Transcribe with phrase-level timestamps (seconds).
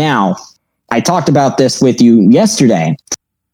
[0.00, 0.36] Now,
[0.90, 2.96] I talked about this with you yesterday,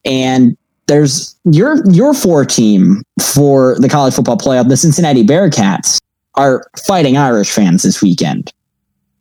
[0.05, 6.01] and there's your your four team for the college football playoff, the Cincinnati Bearcats,
[6.37, 8.53] are fighting Irish fans this weekend.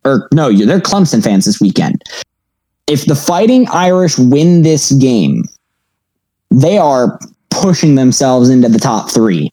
[0.04, 2.00] Or no, they're Clemson fans this weekend.
[2.86, 5.46] If the Fighting Irish win this game,
[6.52, 7.18] they are
[7.50, 9.50] pushing themselves into the top three.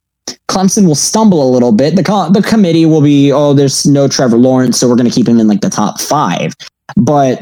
[0.47, 1.95] Clemson will stumble a little bit.
[1.95, 5.15] The co- the committee will be, oh, there's no Trevor Lawrence, so we're going to
[5.15, 6.53] keep him in like the top five.
[6.95, 7.41] But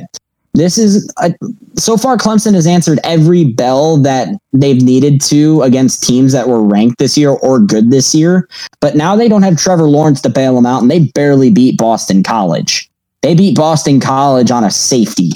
[0.54, 1.34] this is a,
[1.76, 6.62] so far Clemson has answered every bell that they've needed to against teams that were
[6.62, 8.50] ranked this year or good this year.
[8.82, 11.78] But now they don't have Trevor Lawrence to bail them out, and they barely beat
[11.78, 12.90] Boston College.
[13.22, 15.32] They beat Boston College on a safety.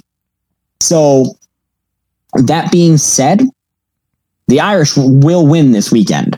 [0.81, 1.37] So
[2.33, 3.43] that being said,
[4.47, 6.37] the Irish will win this weekend.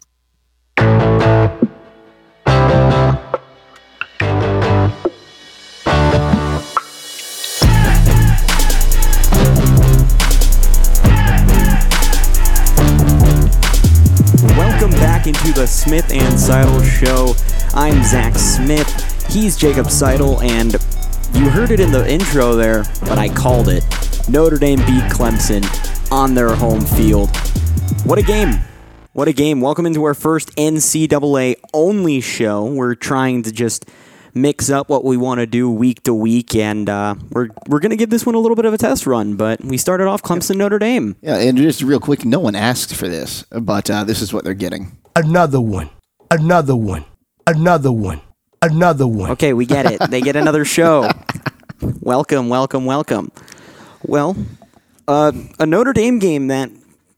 [15.88, 17.34] Smith and Seidel Show.
[17.74, 19.32] I'm Zach Smith.
[19.32, 20.74] He's Jacob Seidel, and
[21.34, 23.85] you heard it in the intro there, but I called it.
[24.27, 25.63] Notre Dame beat Clemson
[26.12, 27.30] on their home field.
[28.04, 28.60] What a game!
[29.13, 29.62] What a game.
[29.62, 32.65] Welcome into our first NCAA only show.
[32.65, 33.85] We're trying to just
[34.34, 37.91] mix up what we want to do week to week, and uh, we're we're going
[37.91, 39.38] to give this one a little bit of a test run.
[39.38, 41.15] But we started off Clemson Notre Dame.
[41.21, 44.43] Yeah, and just real quick, no one asked for this, but uh, this is what
[44.43, 45.90] they're getting another one,
[46.29, 47.05] another one,
[47.48, 48.21] another one,
[48.62, 49.32] another one.
[49.32, 49.99] Okay, we get it.
[50.09, 51.09] They get another show.
[52.01, 53.32] welcome, welcome, welcome.
[54.04, 54.37] Well,
[55.07, 56.70] uh, a Notre Dame game that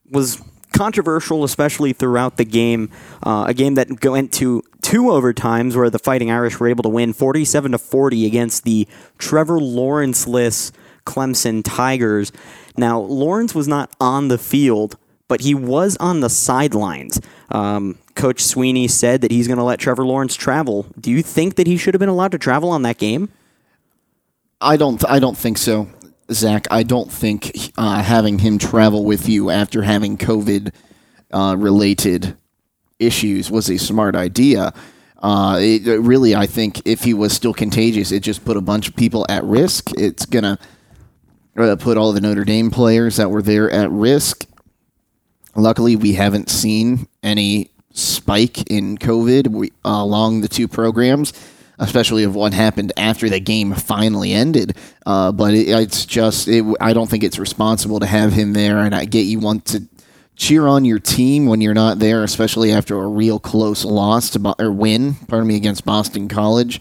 [0.09, 0.41] was
[0.73, 2.89] controversial, especially throughout the game.
[3.21, 6.89] Uh, a game that went to two overtimes, where the Fighting Irish were able to
[6.89, 10.71] win 47 to 40 against the Trevor Lawrence-less
[11.05, 12.31] Clemson Tigers.
[12.77, 14.95] Now, Lawrence was not on the field
[15.29, 17.21] but he was on the sidelines.
[17.49, 20.87] Um, Coach Swinney said that he's going to let Trevor Lawrence travel.
[20.99, 23.29] Do you think that he should have been allowed to travel on that game?
[24.59, 25.01] I don't.
[25.09, 25.87] I don't think so,
[26.29, 26.67] Zach.
[26.69, 30.73] I don't think uh, having him travel with you after having COVID
[31.31, 32.35] uh, related
[32.97, 34.73] issues was a smart idea.
[35.21, 38.89] Uh, it, really, I think if he was still contagious, it just put a bunch
[38.89, 39.91] of people at risk.
[39.97, 40.59] It's gonna
[41.55, 44.45] uh, put all the Notre Dame players that were there at risk.
[45.55, 51.33] Luckily, we haven't seen any spike in COVID we, uh, along the two programs,
[51.79, 54.77] especially of what happened after the game finally ended.
[55.05, 58.79] Uh, but it, it's just, it, I don't think it's responsible to have him there.
[58.79, 59.83] And I get you want to
[60.35, 64.55] cheer on your team when you're not there, especially after a real close loss to,
[64.59, 66.79] or win, pardon me, against Boston College.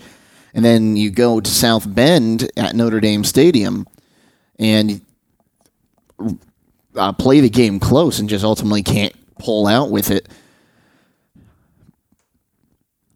[0.55, 3.87] And then you go to South Bend at Notre Dame Stadium
[4.59, 5.01] and
[6.99, 10.29] uh, play the game close and just ultimately can't pull out with it.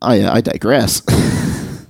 [0.01, 1.03] I I digress.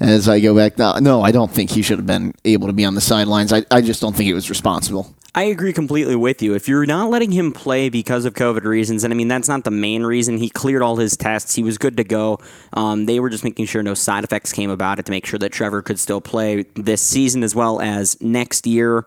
[0.00, 2.72] As I go back, no, no, I don't think he should have been able to
[2.72, 3.52] be on the sidelines.
[3.52, 5.14] I, I just don't think it was responsible.
[5.34, 6.54] I agree completely with you.
[6.54, 9.64] If you're not letting him play because of COVID reasons, and I mean, that's not
[9.64, 10.38] the main reason.
[10.38, 11.54] He cleared all his tests.
[11.54, 12.38] He was good to go.
[12.72, 15.38] Um, they were just making sure no side effects came about it to make sure
[15.40, 19.04] that Trevor could still play this season as well as next year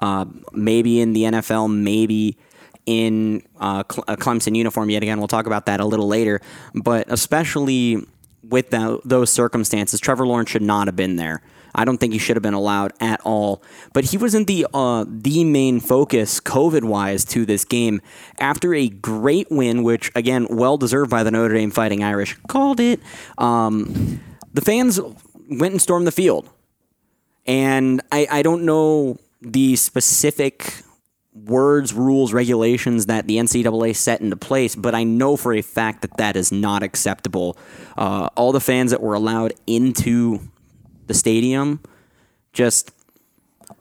[0.00, 2.36] uh, maybe in the NFL, maybe
[2.86, 5.18] in uh, a Clemson uniform yet again.
[5.18, 6.40] We'll talk about that a little later.
[6.74, 8.04] But especially
[8.42, 11.42] with the, those circumstances, Trevor Lawrence should not have been there.
[11.74, 13.62] I don't think he should have been allowed at all.
[13.92, 18.00] But he wasn't the uh, the main focus COVID wise to this game.
[18.38, 22.80] After a great win, which again well deserved by the Notre Dame Fighting Irish, called
[22.80, 23.00] it.
[23.38, 24.20] Um,
[24.52, 24.98] the fans
[25.48, 26.48] went and stormed the field,
[27.46, 30.82] and I, I don't know the specific
[31.32, 36.02] words, rules, regulations that the NCAA set into place, but I know for a fact
[36.02, 37.56] that that is not acceptable.
[37.96, 40.40] Uh, all the fans that were allowed into
[41.06, 41.80] the stadium
[42.52, 42.90] just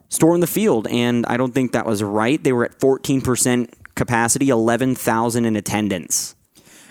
[0.09, 2.41] stormed the field, and I don't think that was right.
[2.43, 6.35] They were at 14% capacity, 11,000 in attendance.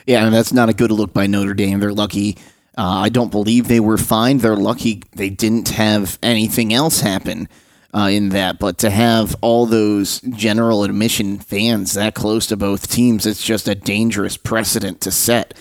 [0.07, 1.81] Yeah, and that's not a good look by Notre Dame.
[1.81, 2.37] They're lucky.
[2.77, 4.41] Uh, I don't believe they were fined.
[4.41, 7.49] They're lucky they didn't have anything else happen
[7.95, 8.59] uh, in that.
[8.59, 13.69] But to have all those general admission fans that close to both teams, it's just
[13.69, 15.55] a dangerous precedent to set.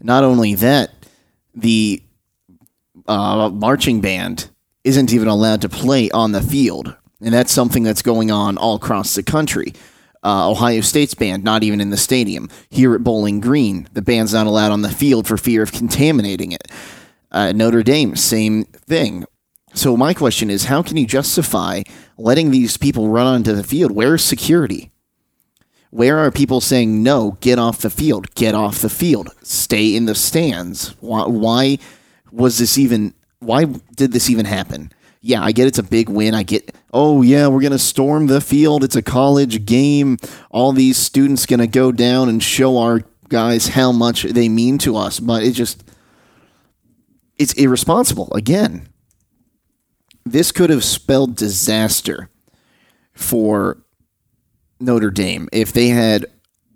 [0.00, 0.90] Not only that,
[1.54, 2.02] the
[3.06, 4.48] uh, marching band
[4.84, 6.96] isn't even allowed to play on the field.
[7.20, 9.74] And that's something that's going on all across the country.
[10.24, 12.48] Uh, Ohio State's band, not even in the stadium.
[12.70, 16.52] Here at Bowling Green, the band's not allowed on the field for fear of contaminating
[16.52, 16.68] it.
[17.30, 19.24] Uh, Notre Dame, same thing.
[19.74, 21.82] So my question is, how can you justify
[22.22, 23.90] letting these people run onto the field.
[23.90, 24.90] Where's security?
[25.90, 27.36] Where are people saying no?
[27.40, 28.34] Get off the field.
[28.34, 29.28] Get off the field.
[29.42, 30.94] Stay in the stands.
[31.00, 31.26] Why?
[31.26, 31.78] Why
[32.30, 33.14] was this even?
[33.40, 34.92] Why did this even happen?
[35.20, 36.34] Yeah, I get it's a big win.
[36.34, 38.82] I get, oh yeah, we're gonna storm the field.
[38.82, 40.16] It's a college game.
[40.50, 44.96] All these students gonna go down and show our guys how much they mean to
[44.96, 45.20] us.
[45.20, 45.84] But it just,
[47.36, 48.32] it's irresponsible.
[48.34, 48.88] Again,
[50.24, 52.30] this could have spelled disaster
[53.12, 53.78] for
[54.80, 56.26] Notre Dame if they had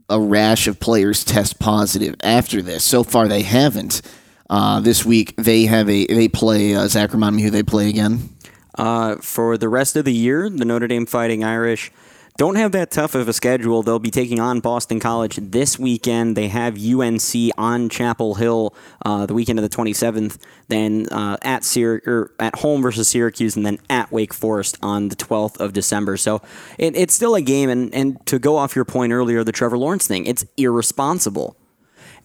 [0.08, 2.84] a rash of players test positive after this.
[2.84, 4.02] So far, they haven't.
[4.48, 7.12] Uh, this week they have a they play uh, Zach.
[7.12, 8.30] Remind me who they play again.
[8.76, 11.90] Uh, for the rest of the year, the Notre Dame Fighting Irish
[12.36, 13.82] don't have that tough of a schedule.
[13.82, 16.36] They'll be taking on Boston College this weekend.
[16.36, 17.22] They have UNC
[17.56, 18.74] on Chapel Hill
[19.04, 20.38] uh, the weekend of the 27th.
[20.68, 25.08] Then uh, at Syr- or at home versus Syracuse, and then at Wake Forest on
[25.08, 26.16] the 12th of December.
[26.16, 26.42] So
[26.78, 27.70] it, it's still a game.
[27.70, 31.56] And, and to go off your point earlier, the Trevor Lawrence thing, it's irresponsible.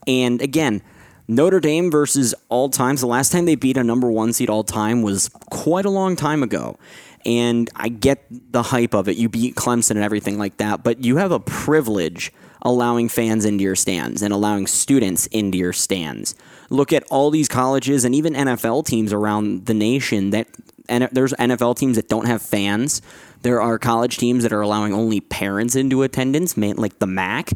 [0.08, 0.82] And again,
[1.28, 3.00] Notre Dame versus all times.
[3.00, 6.18] The last time they beat a number one seed all time was quite a long
[6.18, 6.78] time ago.
[7.26, 9.18] And I get the hype of it.
[9.18, 12.32] You beat Clemson and everything like that, but you have a privilege
[12.62, 16.36] allowing fans into your stands and allowing students into your stands.
[16.70, 20.48] Look at all these colleges and even NFL teams around the nation that
[20.90, 23.02] and there's NFL teams that don't have fans.
[23.44, 27.52] There are college teams that are allowing only parents into attendance, like the MAC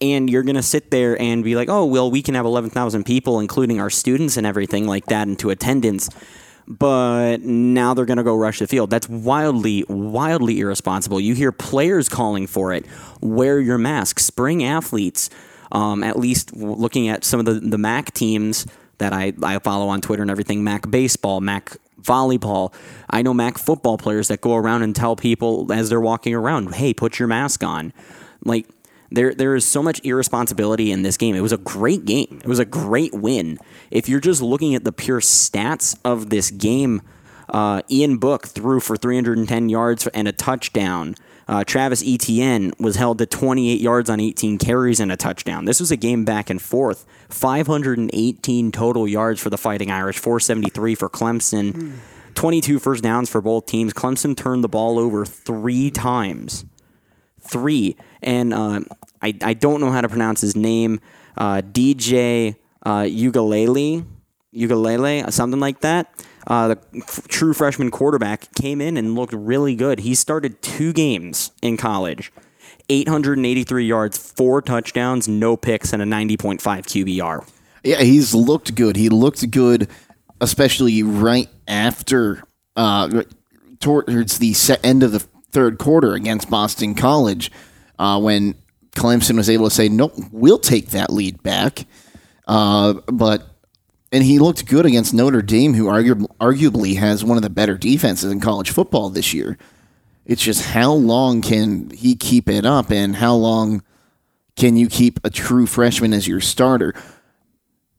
[0.00, 3.04] and you're going to sit there and be like, oh, well, we can have 11,000
[3.04, 6.08] people, including our students and everything like that, into attendance.
[6.70, 8.90] But now they're going to go rush the field.
[8.90, 11.20] That's wildly, wildly irresponsible.
[11.20, 12.86] You hear players calling for it.
[13.20, 14.20] Wear your mask.
[14.20, 15.30] Spring athletes,
[15.72, 18.68] um, at least looking at some of the, the MAC teams
[18.98, 22.72] that I, I follow on Twitter and everything MAC baseball, MAC volleyball.
[23.10, 26.76] I know MAC football players that go around and tell people as they're walking around,
[26.76, 27.92] hey, put your mask on.
[28.44, 28.66] Like,
[29.10, 31.34] there, there is so much irresponsibility in this game.
[31.34, 32.40] It was a great game.
[32.42, 33.58] It was a great win.
[33.90, 37.02] If you're just looking at the pure stats of this game,
[37.48, 41.16] uh, Ian Book threw for 310 yards and a touchdown.
[41.48, 45.64] Uh, Travis Etienne was held to 28 yards on 18 carries and a touchdown.
[45.64, 47.04] This was a game back and forth.
[47.30, 51.72] 518 total yards for the Fighting Irish, 473 for Clemson.
[51.72, 51.92] Mm.
[52.34, 53.92] 22 first downs for both teams.
[53.92, 56.64] Clemson turned the ball over three times.
[57.40, 57.96] Three.
[58.22, 58.80] And uh,
[59.22, 61.00] I, I don't know how to pronounce his name.
[61.36, 64.04] Uh, DJ uh, Ugalele,
[64.54, 66.12] Ugalele, something like that.
[66.46, 70.00] Uh, the f- true freshman quarterback came in and looked really good.
[70.00, 72.32] He started two games in college,
[72.88, 77.48] 883 yards, four touchdowns, no picks, and a 90.5 QBR.
[77.84, 78.96] Yeah, he's looked good.
[78.96, 79.88] He looked good,
[80.40, 82.42] especially right after
[82.76, 83.22] uh,
[83.80, 87.50] towards the end of the third quarter against Boston College,
[87.98, 88.54] uh, when
[88.92, 91.86] Clemson was able to say, "Nope, we'll take that lead back."
[92.46, 93.46] Uh, but
[94.12, 97.78] and he looked good against Notre Dame, who argu- arguably has one of the better
[97.78, 99.56] defenses in college football this year.
[100.26, 103.82] It's just how long can he keep it up, and how long
[104.56, 106.94] can you keep a true freshman as your starter?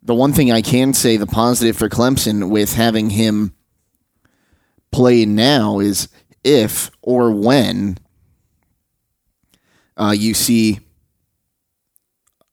[0.04, 3.54] The one thing I can say, the positive for Clemson with having him
[4.92, 6.10] play now is
[6.44, 7.98] if or when
[9.98, 10.80] uh, you see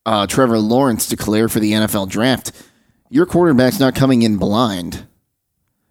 [0.05, 2.53] uh, Trevor Lawrence declare for the NFL draft,
[3.11, 5.07] your quarterback's not coming in blind.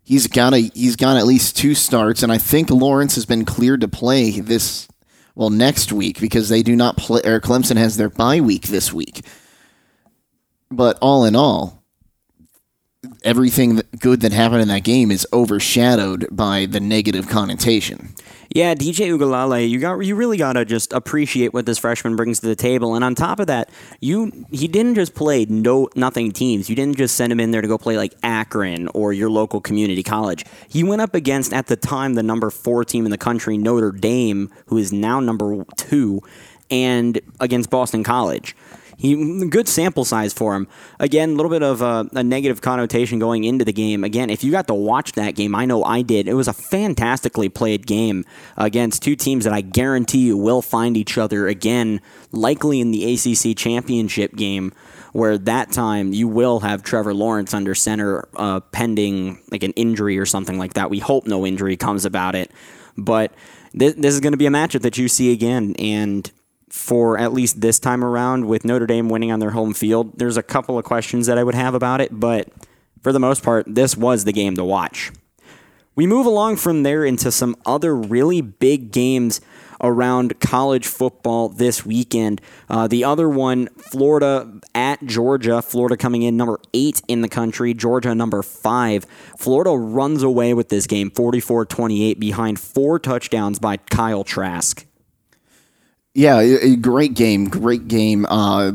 [0.03, 3.45] He's got a he's got at least two starts, and I think Lawrence has been
[3.45, 4.87] cleared to play this
[5.35, 7.21] well next week because they do not play.
[7.25, 9.25] Or Clemson has their bye week this week.
[10.71, 11.76] But all in all,
[13.27, 18.15] everything good that happened in that game is overshadowed by the negative connotation.
[18.49, 22.39] Yeah, DJ Ugalale, you got you really got to just appreciate what this freshman brings
[22.39, 22.95] to the table.
[22.95, 23.69] And on top of that,
[23.99, 26.69] you he didn't just play no nothing teams.
[26.69, 29.59] You didn't just send him in there to go play like Akron or your local
[29.59, 30.45] community college.
[30.69, 33.91] He went up against at the time the number 4 team in the country, Notre
[33.91, 36.21] Dame, who is now number 2,
[36.71, 38.55] and against Boston College.
[38.99, 40.67] He good sample size for him.
[40.99, 44.03] Again, a little bit of a, a, negative connotation going into the game.
[44.03, 46.27] Again, if you got to watch that game, I know I did.
[46.27, 48.25] It was a fantastically played game
[48.57, 52.01] against two teams that I guarantee you will find each other again,
[52.31, 54.73] likely in the ACC championship game.
[55.13, 60.19] Where that time you will have Trevor Lawrence under center, uh, pending like an injury
[60.19, 60.89] or something like that.
[60.89, 62.51] We hope no injury comes about it,
[62.97, 63.31] but
[63.73, 66.29] this, this is going to be a matchup that you see again, and
[66.77, 70.17] for at least this time around with Notre Dame winning on their home field.
[70.17, 72.49] There's a couple of questions that I would have about it, but
[73.01, 75.11] for the most part, this was the game to watch.
[75.95, 79.41] We move along from there into some other really big games
[79.81, 82.41] around college football this weekend.
[82.69, 85.61] Uh, the other one, Florida at Georgia.
[85.61, 89.05] Florida coming in number eight in the country, Georgia number five.
[89.37, 94.86] Florida runs away with this game 44 28 behind four touchdowns by Kyle Trask.
[96.17, 98.71] Yeah, a great game, great game uh,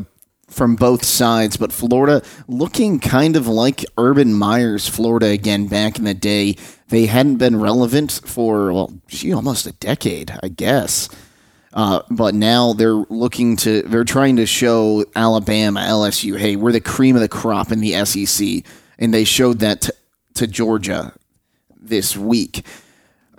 [0.49, 1.57] from both sides.
[1.57, 6.57] But Florida looking kind of like Urban Meyer's Florida again back in the day.
[6.91, 11.09] They hadn't been relevant for well, gee, almost a decade, I guess.
[11.73, 16.81] Uh, but now they're looking to, they're trying to show Alabama, LSU, hey, we're the
[16.81, 18.65] cream of the crop in the SEC,
[19.01, 19.95] and they showed that to,
[20.35, 21.13] to Georgia
[21.77, 22.65] this week.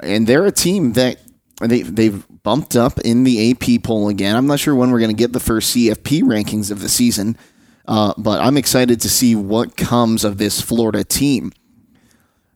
[0.02, 1.20] And they're a team that
[1.62, 4.36] they they've bumped up in the AP poll again.
[4.36, 7.38] I'm not sure when we're going to get the first CFP rankings of the season,
[7.88, 11.52] uh, but I'm excited to see what comes of this Florida team.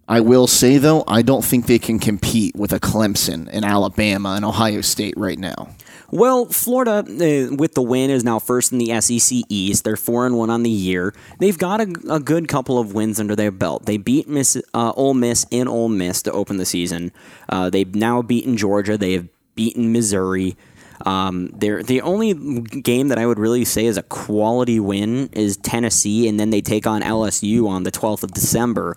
[0.10, 4.30] I will say though, I don't think they can compete with a Clemson and Alabama
[4.30, 5.70] and Ohio State right now.
[6.10, 9.84] Well, Florida, uh, with the win, is now first in the SEC East.
[9.84, 11.14] They're four and one on the year.
[11.40, 13.86] They've got a, a good couple of wins under their belt.
[13.86, 17.12] They beat Miss uh, Ole Miss in Ole Miss to open the season.
[17.50, 18.98] Uh, they've now beaten Georgia.
[18.98, 20.56] They have beaten Missouri.
[21.06, 22.34] Um, they're, the only
[22.64, 26.62] game that I would really say is a quality win is Tennessee, and then they
[26.62, 28.96] take on LSU on the 12th of December.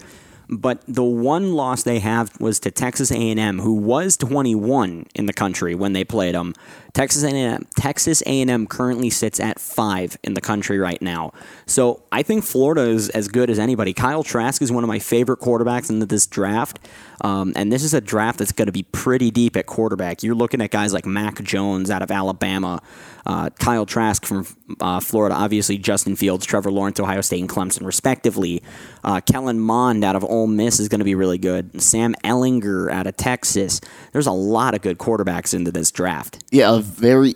[0.48, 5.32] But the one loss they have was to Texas A&M, who was 21 in the
[5.32, 6.54] country when they played them.
[6.92, 11.32] Texas A&M, Texas A&M currently sits at five in the country right now.
[11.66, 13.92] So I think Florida is as good as anybody.
[13.92, 16.78] Kyle Trask is one of my favorite quarterbacks in this draft,
[17.22, 20.22] um, and this is a draft that's going to be pretty deep at quarterback.
[20.22, 22.82] You're looking at guys like Mac Jones out of Alabama,
[23.26, 24.46] uh, Kyle Trask from
[24.80, 28.62] uh, Florida, obviously Justin Fields, Trevor Lawrence, Ohio State, and Clemson, respectively.
[29.04, 31.80] Uh, Kellen Mond out of Ole Miss is going to be really good.
[31.80, 33.80] Sam Ehlinger out of Texas.
[34.12, 36.42] There's a lot of good quarterbacks into this draft.
[36.50, 37.34] Yeah, very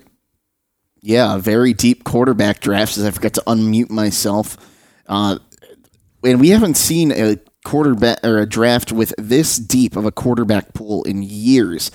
[1.00, 2.96] yeah, a very deep quarterback draft.
[2.96, 4.56] As I forgot to unmute myself,
[5.06, 5.38] uh,
[6.24, 10.72] and we haven't seen a quarterback or a draft with this deep of a quarterback
[10.72, 11.90] pool in years.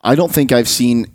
[0.00, 1.14] I don't think I've seen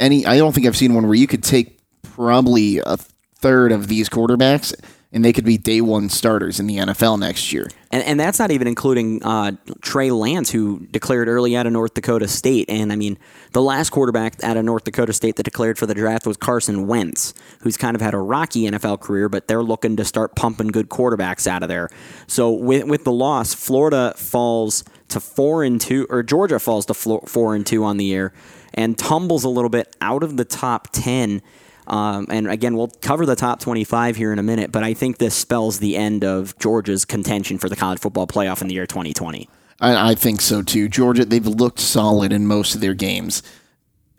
[0.00, 0.26] any.
[0.26, 4.08] I don't think I've seen one where you could take probably a third of these
[4.08, 4.74] quarterbacks
[5.14, 7.70] and they could be day one starters in the NFL next year.
[7.92, 11.94] And, and that's not even including uh, Trey Lance, who declared early out of North
[11.94, 12.68] Dakota State.
[12.68, 13.16] And I mean,
[13.52, 16.88] the last quarterback out of North Dakota State that declared for the draft was Carson
[16.88, 20.68] Wentz, who's kind of had a rocky NFL career, but they're looking to start pumping
[20.68, 21.88] good quarterbacks out of there.
[22.26, 26.94] So with with the loss, Florida falls to four and two, or Georgia falls to
[26.94, 28.32] four and two on the year,
[28.74, 31.40] and tumbles a little bit out of the top ten.
[31.86, 35.18] Um, and again, we'll cover the top 25 here in a minute, but I think
[35.18, 38.86] this spells the end of Georgia's contention for the college football playoff in the year
[38.86, 39.48] 2020.
[39.80, 40.88] I, I think so too.
[40.88, 43.42] Georgia, they've looked solid in most of their games,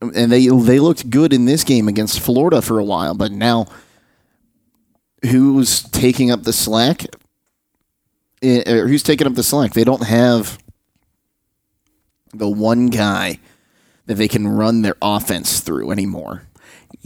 [0.01, 3.15] and they they looked good in this game against Florida for a while.
[3.15, 3.67] But now,
[5.23, 7.05] who's taking up the slack?
[8.41, 9.73] Eh, or who's taking up the slack?
[9.73, 10.59] They don't have
[12.33, 13.39] the one guy
[14.05, 16.43] that they can run their offense through anymore.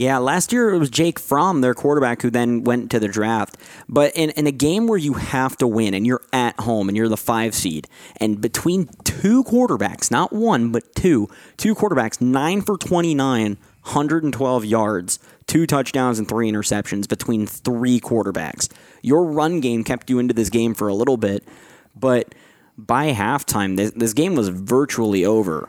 [0.00, 3.58] Yeah, last year it was Jake Fromm, their quarterback, who then went to the draft.
[3.86, 6.96] But in, in a game where you have to win and you're at home and
[6.96, 11.28] you're the five seed, and between two quarterbacks, not one, but two,
[11.58, 18.72] two quarterbacks, nine for 29, 112 yards, two touchdowns, and three interceptions between three quarterbacks.
[19.02, 21.46] Your run game kept you into this game for a little bit,
[21.94, 22.34] but
[22.78, 25.68] by halftime, this, this game was virtually over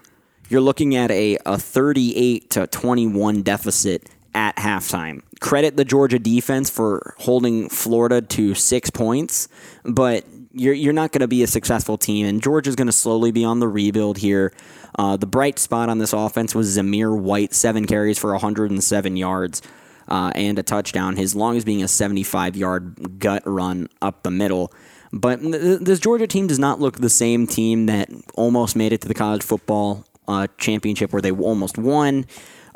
[0.51, 5.21] you're looking at a, a 38 to 21 deficit at halftime.
[5.39, 9.47] Credit the Georgia defense for holding Florida to six points,
[9.83, 13.31] but you're you're not going to be a successful team, and Georgia's going to slowly
[13.31, 14.53] be on the rebuild here.
[14.97, 19.61] Uh, the bright spot on this offense was Zamir White, seven carries for 107 yards.
[20.07, 24.73] Uh, and a touchdown, his longest being a 75 yard gut run up the middle.
[25.13, 29.01] But th- this Georgia team does not look the same team that almost made it
[29.01, 32.25] to the college football uh, championship where they almost won.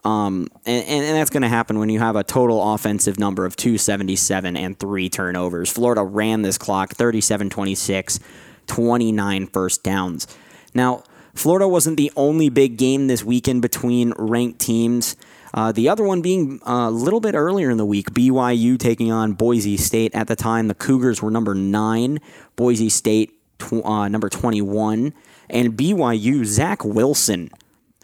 [0.05, 3.55] Um, and, and, that's going to happen when you have a total offensive number of
[3.55, 5.71] 277 and three turnovers.
[5.71, 8.19] Florida ran this clock 37 26,
[8.67, 10.27] 29 first downs.
[10.75, 15.15] Now, Florida wasn't the only big game this weekend between ranked teams.
[15.55, 19.11] Uh, the other one being uh, a little bit earlier in the week, BYU taking
[19.11, 20.13] on Boise State.
[20.13, 22.19] At the time, the Cougars were number nine,
[22.55, 25.13] Boise State tw- uh, number 21.
[25.49, 27.49] And BYU, Zach Wilson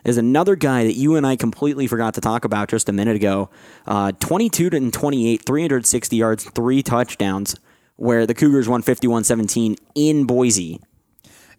[0.03, 3.15] is another guy that you and I completely forgot to talk about just a minute
[3.15, 3.49] ago.
[3.85, 7.55] Uh, 22 and 28, 360 yards, three touchdowns,
[7.95, 10.79] where the Cougars won 51 17 in Boise.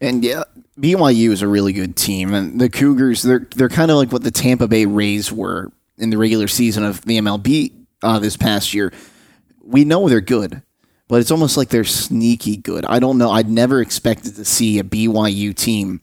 [0.00, 0.42] And yeah,
[0.78, 4.24] BYU is a really good team, and the Cougars they're they're kind of like what
[4.24, 7.72] the Tampa Bay Rays were in the regular season of the MLB
[8.02, 8.92] uh, this past year.
[9.62, 10.62] We know they're good,
[11.06, 12.84] but it's almost like they're sneaky good.
[12.84, 13.30] I don't know.
[13.30, 16.00] I'd never expected to see a BYU team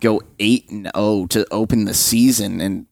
[0.00, 2.86] go eight and zero to open the season, and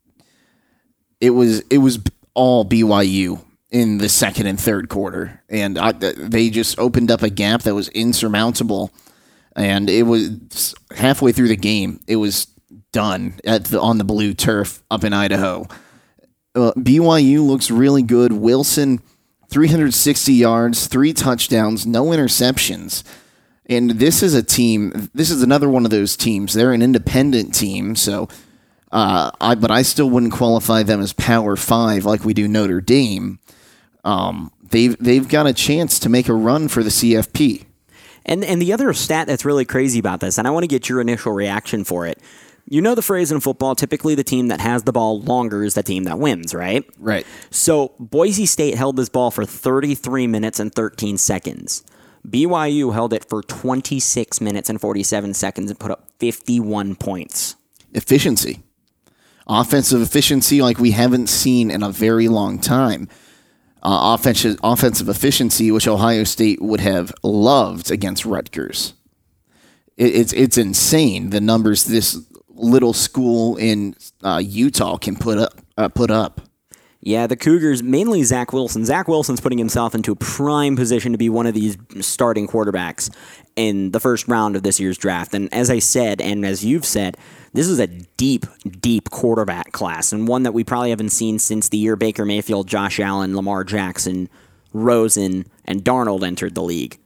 [1.20, 1.98] it was it was
[2.34, 7.30] all BYU in the second and third quarter, and I, they just opened up a
[7.30, 8.92] gap that was insurmountable.
[9.56, 12.46] And it was halfway through the game, it was
[12.92, 15.66] done at the, on the blue turf up in Idaho.
[16.54, 18.32] Uh, BYU looks really good.
[18.32, 19.00] Wilson,
[19.50, 23.02] 360 yards, three touchdowns, no interceptions.
[23.68, 25.10] And this is a team.
[25.14, 26.54] This is another one of those teams.
[26.54, 28.28] They're an independent team, so
[28.90, 32.80] uh, I but I still wouldn't qualify them as Power Five like we do Notre
[32.80, 33.38] Dame.
[34.04, 37.66] Um, they've they've got a chance to make a run for the CFP.
[38.24, 40.88] And and the other stat that's really crazy about this, and I want to get
[40.88, 42.20] your initial reaction for it.
[42.70, 45.72] You know the phrase in football, typically the team that has the ball longer is
[45.74, 46.84] the team that wins, right?
[46.98, 47.26] Right.
[47.50, 51.82] So Boise State held this ball for 33 minutes and 13 seconds.
[52.26, 57.56] BYU held it for 26 minutes and 47 seconds and put up 51 points.
[57.92, 58.62] Efficiency.
[59.46, 63.08] Offensive efficiency like we haven't seen in a very long time.
[63.82, 68.94] Uh, offensive, offensive efficiency, which Ohio State would have loved against Rutgers.
[69.96, 72.20] It, it's it's insane the numbers this
[72.50, 76.47] little school in uh, Utah can put up uh, put up.
[77.00, 78.84] Yeah, the Cougars, mainly Zach Wilson.
[78.84, 83.08] Zach Wilson's putting himself into a prime position to be one of these starting quarterbacks
[83.54, 85.32] in the first round of this year's draft.
[85.32, 87.16] And as I said, and as you've said,
[87.52, 88.46] this is a deep,
[88.80, 92.66] deep quarterback class, and one that we probably haven't seen since the year Baker Mayfield,
[92.66, 94.28] Josh Allen, Lamar Jackson,
[94.72, 96.98] Rosen, and Darnold entered the league.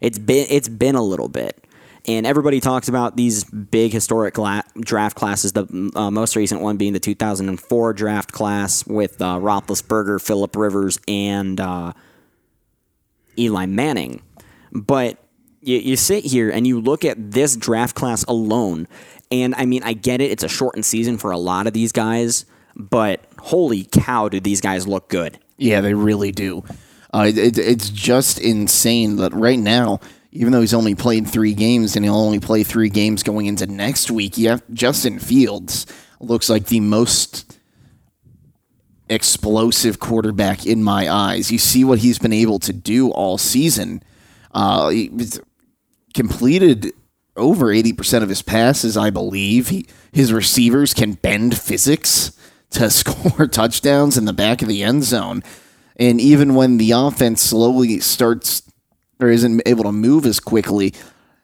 [0.00, 1.63] It's been it's been a little bit
[2.06, 5.52] and everybody talks about these big historic gla- draft classes.
[5.52, 10.98] The uh, most recent one being the 2004 draft class with uh, Roethlisberger, Philip Rivers,
[11.08, 11.92] and uh,
[13.38, 14.22] Eli Manning.
[14.72, 15.18] But
[15.62, 18.86] you, you sit here and you look at this draft class alone,
[19.30, 21.92] and I mean, I get it; it's a shortened season for a lot of these
[21.92, 22.44] guys,
[22.76, 25.38] but holy cow, do these guys look good?
[25.56, 26.64] Yeah, they really do.
[27.14, 30.00] Uh, it, it's just insane that right now
[30.34, 33.66] even though he's only played three games and he'll only play three games going into
[33.66, 35.86] next week, yeah, Justin Fields
[36.18, 37.56] looks like the most
[39.08, 41.52] explosive quarterback in my eyes.
[41.52, 44.02] You see what he's been able to do all season.
[44.50, 45.12] Uh, he
[46.14, 46.92] completed
[47.36, 49.68] over 80% of his passes, I believe.
[49.68, 52.36] He, his receivers can bend physics
[52.70, 55.44] to score touchdowns in the back of the end zone.
[55.96, 58.64] And even when the offense slowly starts
[59.20, 60.92] or isn't able to move as quickly,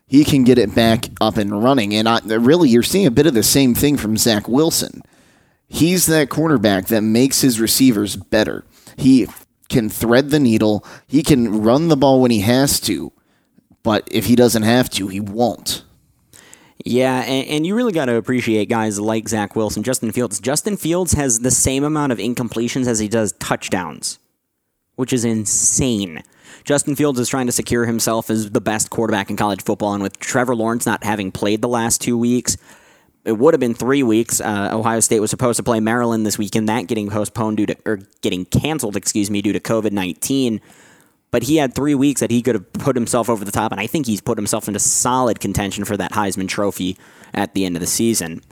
[0.07, 1.95] he can get it back up and running.
[1.95, 5.03] And I, really, you're seeing a bit of the same thing from Zach Wilson.
[5.69, 8.65] He's that cornerback that makes his receivers better.
[8.97, 9.29] He
[9.69, 10.85] can thread the needle.
[11.07, 13.13] He can run the ball when he has to,
[13.85, 15.85] but if he doesn't have to, he won't.
[16.85, 20.41] Yeah, and, and you really got to appreciate guys like Zach Wilson, Justin Fields.
[20.41, 24.19] Justin Fields has the same amount of incompletions as he does touchdowns,
[24.97, 26.23] which is insane.
[26.65, 30.03] Justin Fields is trying to secure himself as the best quarterback in college football, and
[30.03, 32.57] with Trevor Lawrence not having played the last two weeks,
[33.25, 34.41] it would have been three weeks.
[34.41, 37.77] Uh, Ohio State was supposed to play Maryland this weekend, that getting postponed due to
[37.85, 40.61] or getting canceled, excuse me, due to COVID nineteen.
[41.31, 43.81] But he had three weeks that he could have put himself over the top, and
[43.81, 46.97] I think he's put himself into solid contention for that Heisman Trophy
[47.33, 48.43] at the end of the season.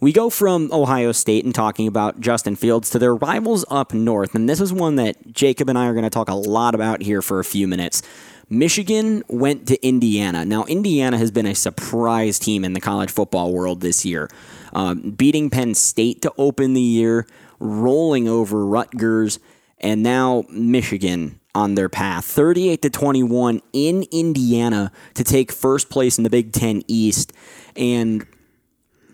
[0.00, 4.34] We go from Ohio State and talking about Justin Fields to their rivals up north,
[4.34, 7.02] and this is one that Jacob and I are going to talk a lot about
[7.02, 8.02] here for a few minutes.
[8.50, 10.44] Michigan went to Indiana.
[10.44, 14.28] Now, Indiana has been a surprise team in the college football world this year,
[14.74, 17.26] um, beating Penn State to open the year,
[17.58, 19.38] rolling over Rutgers,
[19.80, 26.18] and now Michigan on their path 38 to 21 in Indiana to take first place
[26.18, 27.32] in the Big 10 East
[27.76, 28.26] and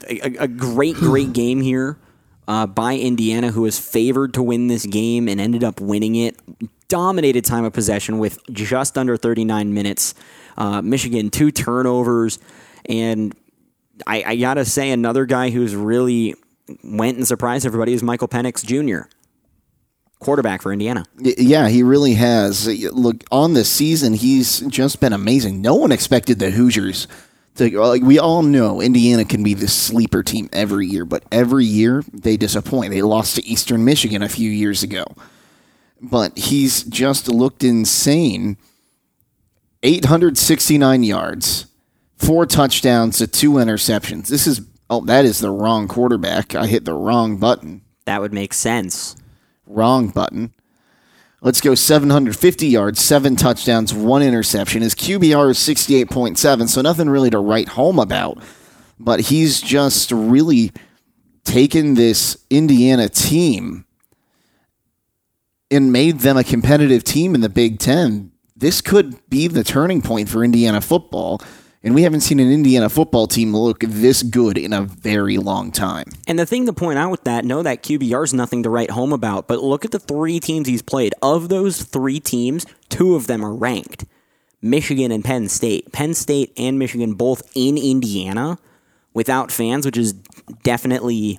[0.08, 1.98] a, a great, great game here
[2.48, 6.36] uh, by Indiana, who was favored to win this game and ended up winning it.
[6.88, 10.14] Dominated time of possession with just under 39 minutes.
[10.56, 12.40] Uh, Michigan, two turnovers.
[12.86, 13.34] And
[14.06, 16.34] I, I got to say, another guy who's really
[16.82, 19.08] went and surprised everybody is Michael Penix Jr.,
[20.18, 21.04] quarterback for Indiana.
[21.18, 22.66] Yeah, he really has.
[22.92, 25.62] Look, on the season, he's just been amazing.
[25.62, 27.06] No one expected the Hoosiers
[27.56, 31.64] to, like we all know Indiana can be the sleeper team every year, but every
[31.64, 32.90] year they disappoint.
[32.90, 35.04] They lost to Eastern Michigan a few years ago.
[36.00, 38.56] But he's just looked insane.
[39.82, 41.66] 869 yards,
[42.16, 44.28] four touchdowns to two interceptions.
[44.28, 46.54] This is oh, that is the wrong quarterback.
[46.54, 47.82] I hit the wrong button.
[48.04, 49.16] That would make sense.
[49.66, 50.52] Wrong button.
[51.42, 54.83] Let's go 750 yards, seven touchdowns, one interception.
[54.83, 58.42] His QBR is 68.7, so nothing really to write home about.
[58.98, 60.70] But he's just really
[61.44, 63.87] taken this Indiana team
[65.70, 68.33] and made them a competitive team in the Big Ten.
[68.55, 71.40] This could be the turning point for Indiana football.
[71.82, 75.72] And we haven't seen an Indiana football team look this good in a very long
[75.72, 76.04] time.
[76.26, 78.90] And the thing to point out with that, no, that QBR is nothing to write
[78.90, 81.14] home about, but look at the three teams he's played.
[81.22, 84.04] Of those three teams, two of them are ranked
[84.60, 85.90] Michigan and Penn State.
[85.90, 88.58] Penn State and Michigan both in Indiana
[89.14, 90.12] without fans, which is
[90.62, 91.38] definitely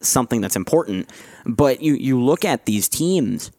[0.00, 1.08] something that's important.
[1.46, 3.50] But you, you look at these teams,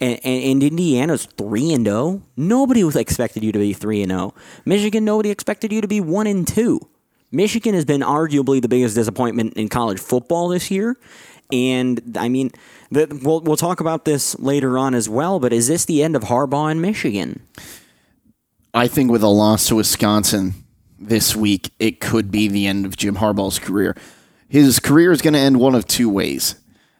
[0.00, 1.96] and, and, Indiana's three and zero.
[1.96, 2.22] Oh.
[2.36, 4.34] Nobody was expected you to be three and zero.
[4.36, 4.40] Oh.
[4.64, 6.80] Michigan, nobody expected you to be one and two.
[7.30, 10.96] Michigan has been arguably the biggest disappointment in college football this year,
[11.52, 12.50] and I mean,
[12.90, 15.38] the, we'll we'll talk about this later on as well.
[15.38, 17.46] But is this the end of Harbaugh in Michigan?
[18.72, 20.54] I think with a loss to Wisconsin
[20.98, 23.96] this week, it could be the end of Jim Harbaugh's career.
[24.48, 26.54] His career is going to end one of two ways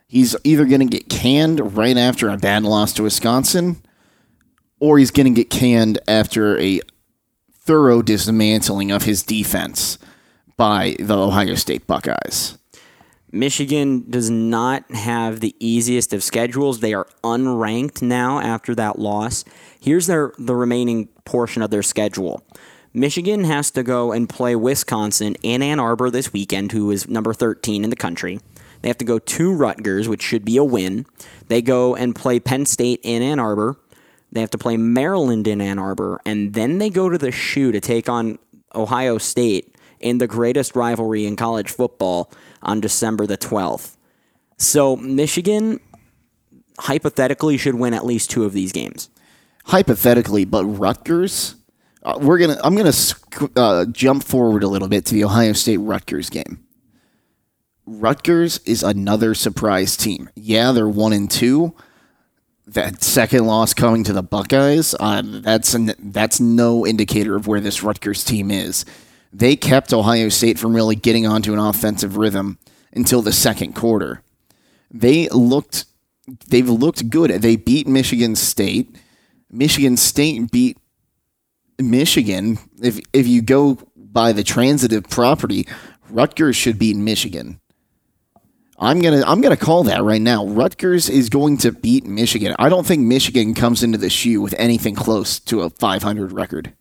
[0.08, 3.80] he's either going to get canned right after a bad loss to Wisconsin,
[4.80, 6.80] or he's going to get canned after a
[7.52, 9.98] thorough dismantling of his defense
[10.56, 12.58] by the Ohio State Buckeyes.
[13.30, 16.80] Michigan does not have the easiest of schedules.
[16.80, 19.44] They are unranked now after that loss.
[19.78, 22.42] Here's their the remaining portion of their schedule.
[22.94, 27.34] Michigan has to go and play Wisconsin in Ann Arbor this weekend, who is number
[27.34, 28.40] 13 in the country.
[28.80, 31.06] They have to go to Rutgers, which should be a win.
[31.48, 33.76] They go and play Penn State in Ann Arbor.
[34.30, 37.72] They have to play Maryland in Ann Arbor, and then they go to the shoe
[37.72, 38.38] to take on
[38.74, 42.30] Ohio State in the greatest rivalry in college football
[42.62, 43.96] on December the 12th.
[44.58, 45.80] So Michigan
[46.78, 49.08] hypothetically should win at least two of these games.
[49.64, 51.56] Hypothetically, but Rutgers,
[52.02, 52.58] uh, we're gonna.
[52.62, 52.92] I'm gonna
[53.56, 56.64] uh, jump forward a little bit to the Ohio State Rutgers game.
[57.88, 60.28] Rutgers is another surprise team.
[60.34, 61.74] Yeah, they're one and two.
[62.66, 67.60] That second loss coming to the Buckeyes, uh, that's an, that's no indicator of where
[67.60, 68.84] this Rutgers team is.
[69.32, 72.58] They kept Ohio State from really getting onto an offensive rhythm
[72.92, 74.22] until the second quarter.
[74.90, 75.86] They looked
[76.48, 77.30] they've looked good.
[77.30, 78.96] They beat Michigan State.
[79.50, 80.76] Michigan State beat
[81.78, 82.58] Michigan.
[82.82, 85.66] If if you go by the transitive property,
[86.10, 87.60] Rutgers should beat Michigan.
[88.78, 90.46] I'm gonna I'm gonna call that right now.
[90.46, 92.54] Rutgers is going to beat Michigan.
[92.58, 96.72] I don't think Michigan comes into the shoe with anything close to a 500 record.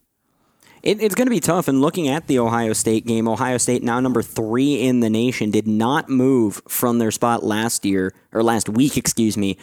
[0.82, 1.66] It, it's going to be tough.
[1.66, 5.50] And looking at the Ohio State game, Ohio State now number three in the nation
[5.50, 9.58] did not move from their spot last year or last week, excuse me,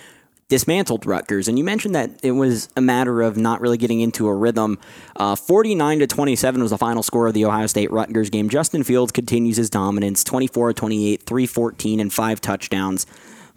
[0.48, 1.48] dismantled Rutgers.
[1.48, 4.78] And you mentioned that it was a matter of not really getting into a rhythm.
[5.16, 8.50] Uh, 49 to 27 was the final score of the Ohio State Rutgers game.
[8.50, 13.08] Justin Fields continues his dominance 24 28, 314, and five touchdowns.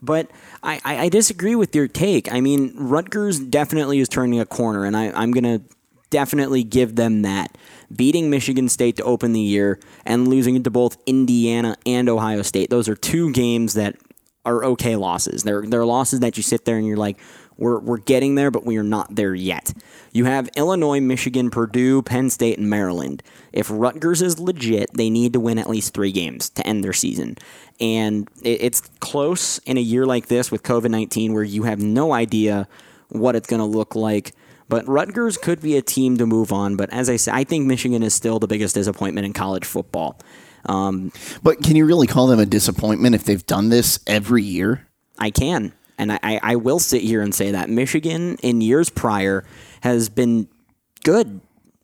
[0.01, 0.31] But
[0.63, 2.33] I, I, disagree with your take.
[2.33, 5.61] I mean, Rutgers definitely is turning a corner, and I, I'm going to
[6.11, 7.59] definitely give them that.
[7.95, 12.71] Beating Michigan State to open the year and losing to both Indiana and Ohio State.
[12.71, 13.97] Those are two games that
[14.49, 15.43] are okay losses.
[15.43, 17.19] They're they're losses that you sit there and you're like,
[17.57, 19.75] we're we're getting there, but we are not there yet.
[20.13, 23.23] You have Illinois, Michigan, Purdue, Penn State, and Maryland.
[23.53, 26.93] If Rutgers is legit, they need to win at least three games to end their
[26.93, 27.37] season.
[27.79, 31.81] And it, it's close in a year like this with COVID nineteen, where you have
[31.81, 32.67] no idea
[33.11, 34.33] what it's going to look like.
[34.71, 36.77] But Rutgers could be a team to move on.
[36.77, 40.19] But as I say, I think Michigan is still the biggest disappointment in college football.
[40.69, 44.87] Um, but can you really call them a disappointment if they've done this every year?
[45.19, 45.73] I can.
[45.99, 49.45] And I, I will sit here and say that Michigan in years prior
[49.81, 50.47] has been
[51.03, 51.41] good.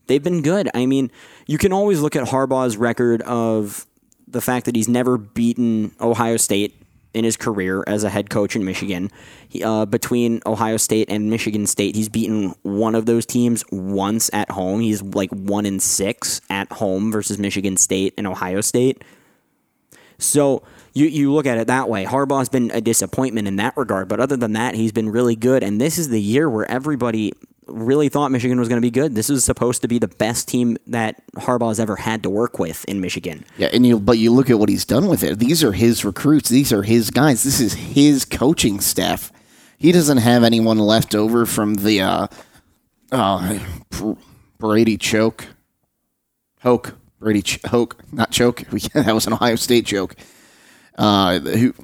[0.07, 0.71] They've been good.
[0.75, 1.11] I mean,
[1.47, 3.87] you can always look at Harbaugh's record of
[4.29, 6.84] the fact that he's never beaten Ohio State
[7.15, 9.11] in his career as a head coach in Michigan.
[9.49, 14.29] He, uh, between Ohio State and Michigan State, he's beaten one of those teams once
[14.33, 14.81] at home.
[14.81, 19.03] He's like one in six at home versus Michigan State and Ohio State.
[20.19, 22.05] So you you look at it that way.
[22.05, 25.63] Harbaugh's been a disappointment in that regard, but other than that, he's been really good.
[25.63, 27.33] And this is the year where everybody
[27.67, 29.15] really thought Michigan was going to be good.
[29.15, 32.59] This is supposed to be the best team that Harbaugh has ever had to work
[32.59, 33.45] with in Michigan.
[33.59, 35.39] Yeah, and you but you look at what he's done with it.
[35.39, 36.49] These are his recruits.
[36.49, 37.43] These are his guys.
[37.43, 39.33] This is his coaching staff.
[39.79, 42.27] He doesn't have anyone left over from the uh,
[43.13, 43.59] uh,
[44.59, 45.47] Brady choke.
[46.63, 48.61] Hoke, Brady Ch- Hoke, not choke.
[48.95, 50.17] that was an Ohio State joke.
[50.97, 51.75] Uh, who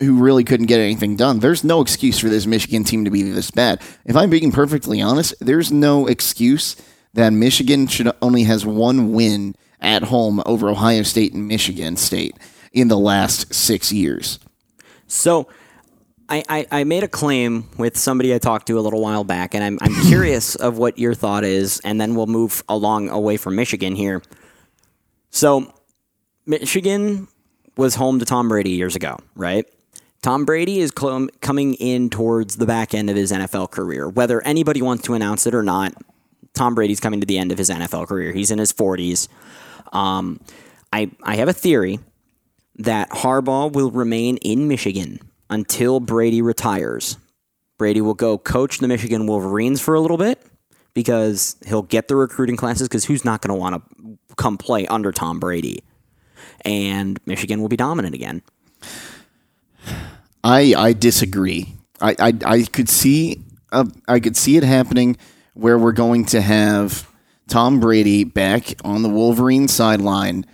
[0.00, 1.38] who really couldn't get anything done.
[1.38, 3.80] There's no excuse for this Michigan team to be this bad.
[4.04, 6.76] If I'm being perfectly honest, there's no excuse
[7.14, 12.36] that Michigan should only has one win at home over Ohio State and Michigan State
[12.72, 14.38] in the last six years.
[15.06, 15.48] So
[16.28, 19.54] I, I, I made a claim with somebody I talked to a little while back,
[19.54, 23.38] and I'm, I'm curious of what your thought is, and then we'll move along away
[23.38, 24.22] from Michigan here.
[25.30, 25.72] So
[26.44, 27.28] Michigan
[27.76, 29.66] was home to Tom Brady years ago, right?
[30.26, 34.08] Tom Brady is cl- coming in towards the back end of his NFL career.
[34.08, 35.94] Whether anybody wants to announce it or not,
[36.52, 38.32] Tom Brady's coming to the end of his NFL career.
[38.32, 39.28] He's in his 40s.
[39.92, 40.40] Um,
[40.92, 42.00] I, I have a theory
[42.74, 47.18] that Harbaugh will remain in Michigan until Brady retires.
[47.78, 50.44] Brady will go coach the Michigan Wolverines for a little bit
[50.92, 54.88] because he'll get the recruiting classes because who's not going to want to come play
[54.88, 55.84] under Tom Brady?
[56.62, 58.42] And Michigan will be dominant again.
[60.46, 61.74] I I disagree.
[62.00, 65.16] I I, I could see uh, I could see it happening
[65.54, 67.10] where we're going to have
[67.48, 70.46] Tom Brady back on the Wolverine sideline,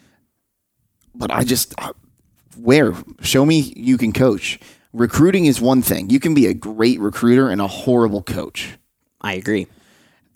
[1.15, 1.93] but I just uh,
[2.57, 4.59] where show me you can coach.
[4.95, 6.09] Recruiting is one thing.
[6.09, 8.79] You can be a great recruiter and a horrible coach.
[9.21, 9.67] I agree.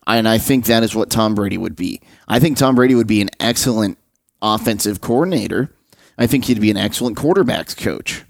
[0.07, 2.01] And I think that is what Tom Brady would be.
[2.29, 3.99] I think Tom Brady would be an excellent
[4.41, 5.75] offensive coordinator.
[6.17, 8.25] I think he'd be an excellent quarterbacks coach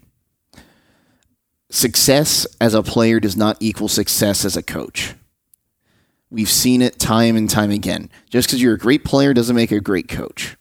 [1.71, 5.15] success as a player does not equal success as a coach.
[6.31, 8.11] We've seen it time and time again.
[8.31, 10.57] Just because you're a great player doesn't make a great coach.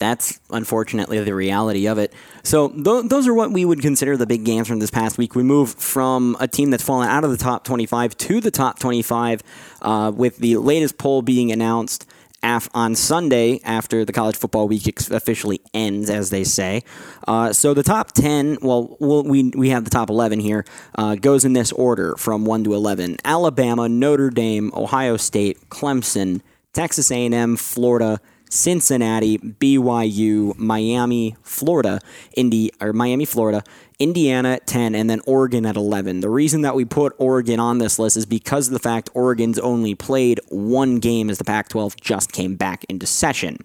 [0.00, 2.12] That's unfortunately the reality of it.
[2.42, 5.34] So th- those are what we would consider the big games from this past week.
[5.34, 8.80] We move from a team that's fallen out of the top 25 to the top
[8.80, 9.42] 25,
[9.82, 12.06] uh, with the latest poll being announced
[12.44, 16.82] af- on Sunday after the college football week ex- officially ends, as they say.
[17.26, 20.64] Uh, so the top 10, well, we'll we, we have the top 11 here,
[20.96, 23.16] uh, goes in this order from 1 to 11.
[23.24, 26.40] Alabama, Notre Dame, Ohio State, Clemson,
[26.72, 32.00] Texas A&M, Florida, Cincinnati, BYU, Miami, Florida,
[32.36, 33.62] Indy or Miami, Florida,
[33.98, 36.20] Indiana at 10, and then Oregon at 11.
[36.20, 39.58] The reason that we put Oregon on this list is because of the fact Oregon's
[39.58, 43.58] only played one game as the Pac 12 just came back into session.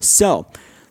[0.00, 0.46] So,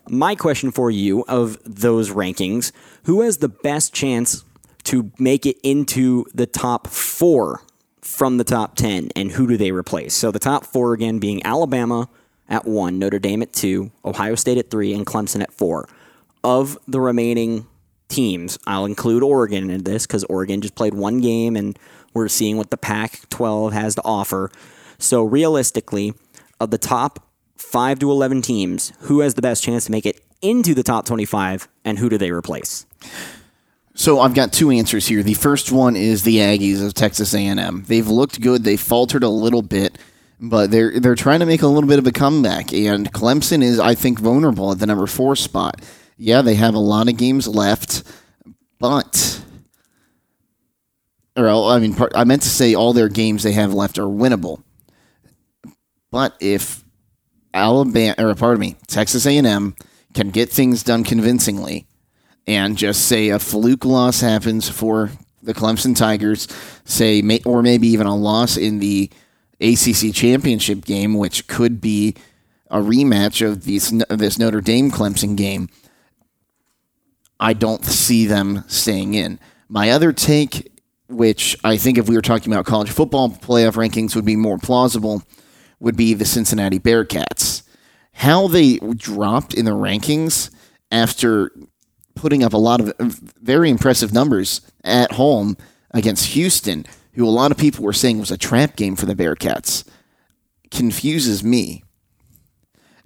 [0.08, 2.72] my question for you of those rankings
[3.04, 4.44] who has the best chance
[4.84, 7.62] to make it into the top four
[8.02, 10.14] from the top 10, and who do they replace?
[10.14, 12.08] So, the top four again being Alabama
[12.48, 15.88] at one, Notre Dame at two, Ohio State at three, and Clemson at four.
[16.42, 17.66] Of the remaining
[18.08, 18.58] teams.
[18.66, 21.78] I'll include Oregon in this because Oregon just played one game and
[22.12, 24.50] we're seeing what the Pac 12 has to offer.
[24.98, 26.14] So, realistically,
[26.60, 27.26] of the top
[27.56, 31.06] 5 to 11 teams, who has the best chance to make it into the top
[31.06, 32.86] 25 and who do they replace?
[33.94, 35.22] So I've got two answers here.
[35.22, 37.84] The first one is the Aggies of Texas A&M.
[37.86, 38.64] They've looked good.
[38.64, 39.98] They faltered a little bit,
[40.40, 42.72] but they're they're trying to make a little bit of a comeback.
[42.72, 45.80] And Clemson is, I think, vulnerable at the number four spot
[46.16, 48.02] yeah, they have a lot of games left,
[48.78, 49.42] but
[51.36, 54.02] or oh, I mean, I meant to say all their games they have left are
[54.02, 54.62] winnable.
[56.10, 56.84] But if
[57.52, 59.74] Alabama, or pardon me, Texas A&M
[60.12, 61.86] can get things done convincingly,
[62.46, 65.10] and just say a fluke loss happens for
[65.42, 66.46] the Clemson Tigers,
[66.84, 69.10] say, or maybe even a loss in the
[69.64, 72.14] ACC championship game, which could be
[72.70, 75.68] a rematch of these, this Notre Dame Clemson game
[77.40, 79.38] I don't see them staying in.
[79.68, 80.72] My other take,
[81.08, 84.58] which I think if we were talking about college football playoff rankings would be more
[84.58, 85.22] plausible,
[85.80, 87.62] would be the Cincinnati Bearcats.
[88.12, 90.50] How they dropped in the rankings
[90.90, 91.50] after
[92.14, 92.94] putting up a lot of
[93.42, 95.56] very impressive numbers at home
[95.90, 99.14] against Houston, who a lot of people were saying was a trap game for the
[99.14, 99.84] Bearcats,
[100.70, 101.84] confuses me.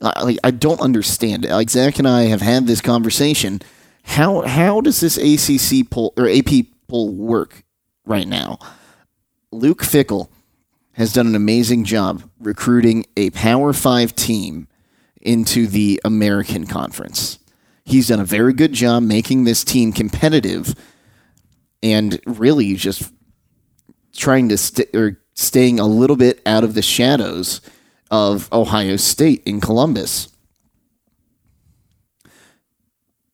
[0.00, 1.44] Like I don't understand.
[1.44, 3.60] Like Zach and I have had this conversation
[4.08, 7.62] how how does this ACC poll or AP poll work
[8.06, 8.58] right now?
[9.52, 10.28] Luke Fickell
[10.92, 14.66] has done an amazing job recruiting a Power 5 team
[15.20, 17.38] into the American Conference.
[17.84, 20.74] He's done a very good job making this team competitive
[21.82, 23.12] and really just
[24.18, 27.60] trying to st- or staying a little bit out of the shadows
[28.10, 30.28] of Ohio State in Columbus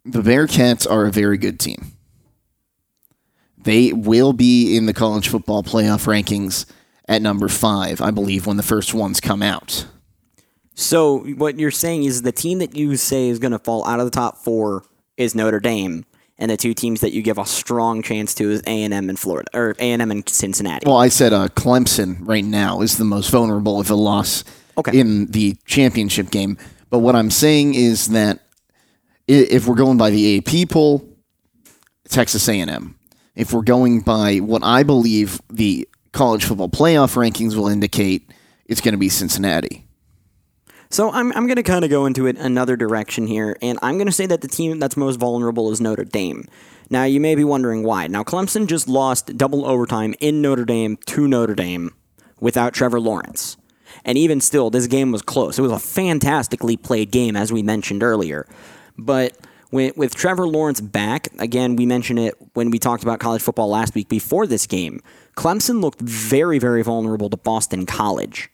[0.04, 1.92] the Bearcats are a very good team.
[3.58, 6.66] They will be in the college football playoff rankings
[7.08, 9.86] at number five, I believe, when the first ones come out.
[10.74, 14.00] So what you're saying is the team that you say is going to fall out
[14.00, 14.84] of the top four
[15.16, 16.04] is Notre Dame,
[16.38, 19.08] and the two teams that you give a strong chance to is A and M
[19.08, 20.86] and Florida, or A and M and Cincinnati.
[20.86, 24.44] Well, I said uh, Clemson right now is the most vulnerable of a loss
[24.76, 24.98] Okay.
[24.98, 26.58] in the championship game.
[26.90, 28.40] But what I'm saying is that
[29.28, 31.08] if we're going by the AP poll,
[32.08, 32.98] Texas A&M.
[33.34, 38.30] If we're going by what I believe the college football playoff rankings will indicate,
[38.66, 39.83] it's going to be Cincinnati.
[40.94, 43.96] So I'm, I'm going to kind of go into it another direction here, and I'm
[43.96, 46.44] going to say that the team that's most vulnerable is Notre Dame.
[46.88, 48.06] Now, you may be wondering why.
[48.06, 51.90] Now, Clemson just lost double overtime in Notre Dame to Notre Dame
[52.38, 53.56] without Trevor Lawrence.
[54.04, 55.58] And even still, this game was close.
[55.58, 58.46] It was a fantastically played game, as we mentioned earlier.
[58.96, 59.36] But
[59.72, 63.68] with, with Trevor Lawrence back, again, we mentioned it when we talked about college football
[63.68, 65.00] last week before this game.
[65.36, 68.48] Clemson looked very, very vulnerable to Boston College.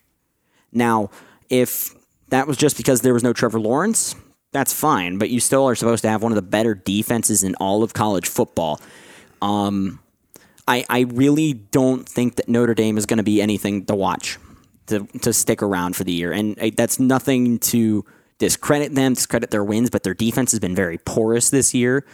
[0.73, 1.11] Now,
[1.51, 2.00] if
[2.31, 4.15] that was just because there was no Trevor Lawrence,
[4.53, 7.55] that's fine, but you still are supposed to have one of the better defenses in
[7.57, 8.81] all of college football.
[9.41, 10.01] Um,
[10.67, 14.39] I, I really don't think that Notre Dame is going to be anything to watch,
[14.87, 16.33] to, to stick around for the year.
[16.33, 18.05] And that's nothing to
[18.39, 22.05] discredit them, discredit their wins, but their defense has been very porous this year.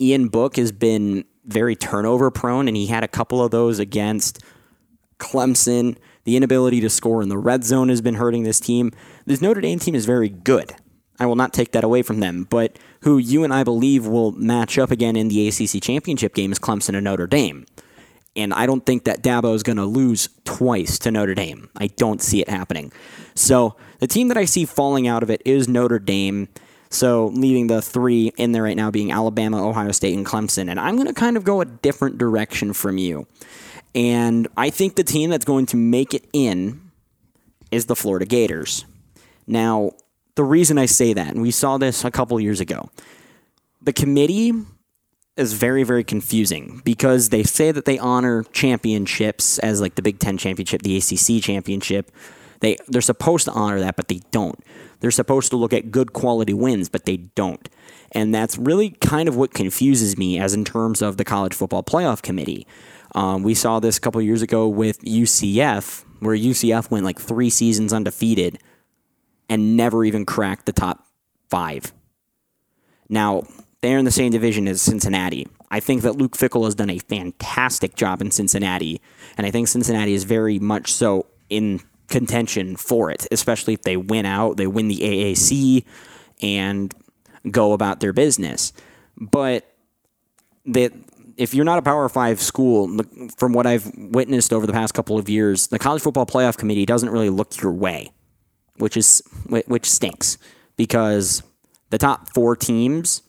[0.00, 4.42] Ian Book has been very turnover prone, and he had a couple of those against
[5.18, 5.96] Clemson.
[6.24, 8.92] The inability to score in the red zone has been hurting this team.
[9.26, 10.72] This Notre Dame team is very good.
[11.18, 14.32] I will not take that away from them, but who you and I believe will
[14.32, 17.66] match up again in the ACC championship game is Clemson and Notre Dame.
[18.34, 21.68] And I don't think that Dabo is going to lose twice to Notre Dame.
[21.76, 22.92] I don't see it happening.
[23.34, 26.48] So the team that I see falling out of it is Notre Dame.
[26.88, 30.70] So leaving the three in there right now being Alabama, Ohio State, and Clemson.
[30.70, 33.26] And I'm going to kind of go a different direction from you.
[33.94, 36.90] And I think the team that's going to make it in
[37.70, 38.84] is the Florida Gators.
[39.46, 39.92] Now,
[40.34, 42.88] the reason I say that, and we saw this a couple years ago,
[43.82, 44.52] the committee
[45.36, 50.18] is very, very confusing because they say that they honor championships as like the Big
[50.18, 52.10] Ten championship, the ACC championship.
[52.60, 54.58] They they're supposed to honor that, but they don't.
[55.00, 57.68] They're supposed to look at good quality wins, but they don't.
[58.12, 61.82] And that's really kind of what confuses me as in terms of the college football
[61.82, 62.66] playoff committee.
[63.14, 67.50] Um, we saw this a couple years ago with UCF, where UCF went like three
[67.50, 68.58] seasons undefeated
[69.48, 71.06] and never even cracked the top
[71.50, 71.92] five.
[73.08, 73.42] Now,
[73.82, 75.46] they're in the same division as Cincinnati.
[75.70, 79.00] I think that Luke Fickell has done a fantastic job in Cincinnati,
[79.36, 83.96] and I think Cincinnati is very much so in contention for it, especially if they
[83.96, 85.84] win out, they win the AAC,
[86.40, 86.94] and
[87.50, 88.72] go about their business.
[89.18, 89.66] But
[90.66, 90.92] that
[91.36, 93.00] if you're not a Power Five school,
[93.36, 96.86] from what I've witnessed over the past couple of years, the College Football Playoff Committee
[96.86, 98.12] doesn't really look your way,
[98.76, 100.38] which is which stinks
[100.76, 101.42] because
[101.90, 103.22] the top four teams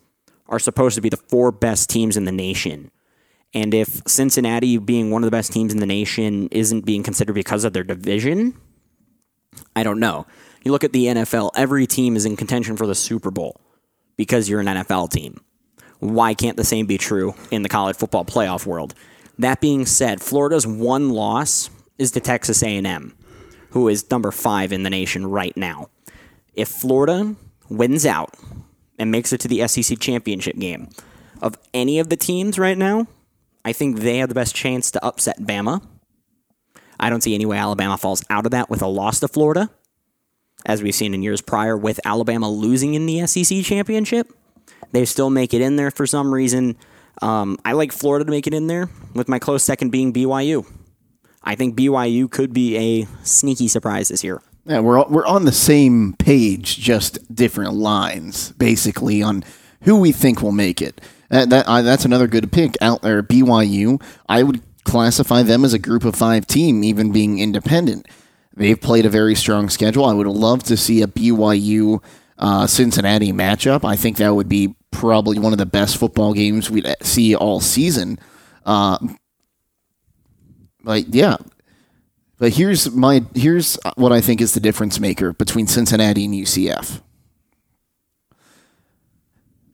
[0.48, 2.92] are supposed to be the four best teams in the nation.
[3.54, 7.34] And if Cincinnati, being one of the best teams in the nation, isn't being considered
[7.34, 8.60] because of their division,
[9.76, 10.26] I don't know.
[10.64, 13.62] You look at the NFL, every team is in contention for the Super Bowl
[14.18, 15.40] because you're an NFL team.
[16.04, 18.94] Why can't the same be true in the college football playoff world?
[19.40, 23.16] That being said, Florida's one loss is to Texas A&M,
[23.70, 25.88] who is number 5 in the nation right now.
[26.56, 27.36] If Florida
[27.70, 28.36] wins out
[29.00, 30.90] and makes it to the SEC championship game,
[31.42, 33.08] of any of the teams right now,
[33.64, 35.88] I think they have the best chance to upset Bama.
[37.00, 39.70] I don't see any way Alabama falls out of that with a loss to Florida,
[40.66, 44.34] as we've seen in years prior with Alabama losing in the SEC championship.
[44.94, 46.78] They still make it in there for some reason.
[47.22, 50.66] Um, I like Florida to make it in there, with my close second being BYU.
[51.44, 54.42] I think BYU could be a sneaky surprise this year.
[54.66, 59.44] Yeah, we're we're on the same page, just different lines, basically on
[59.82, 61.02] who we think will make it.
[61.30, 63.22] That, that I, that's another good pick out there.
[63.22, 68.08] BYU, I would classify them as a group of five team, even being independent.
[68.56, 70.06] They've played a very strong schedule.
[70.06, 72.02] I would love to see a BYU
[72.38, 73.84] uh, Cincinnati matchup.
[73.84, 77.60] I think that would be probably one of the best football games we'd see all
[77.60, 78.20] season.
[78.66, 78.98] Uh,
[80.84, 81.38] but yeah,
[82.38, 87.02] but here's my here's what I think is the difference maker between Cincinnati and UCF.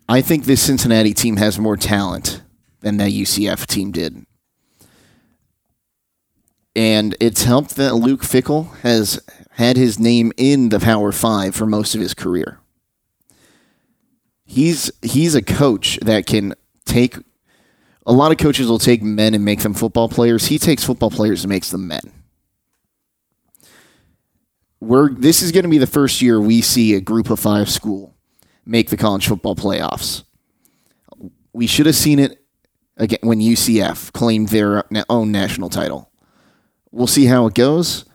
[0.07, 2.41] I think this Cincinnati team has more talent
[2.81, 4.25] than that UCF team did.
[6.75, 9.19] And it's helped that Luke Fickell has
[9.51, 12.59] had his name in the Power 5 for most of his career.
[14.49, 17.15] He's he's a coach that can take
[18.05, 20.47] a lot of coaches will take men and make them football players.
[20.47, 22.11] He takes football players and makes them men.
[24.79, 27.69] we're this is going to be the first year we see a group of five
[27.69, 28.15] school
[28.65, 30.23] make the college football playoffs.
[31.53, 32.43] We should have seen it
[32.97, 36.11] again when UCF claimed their own national title.
[36.91, 38.05] We'll see how it goes.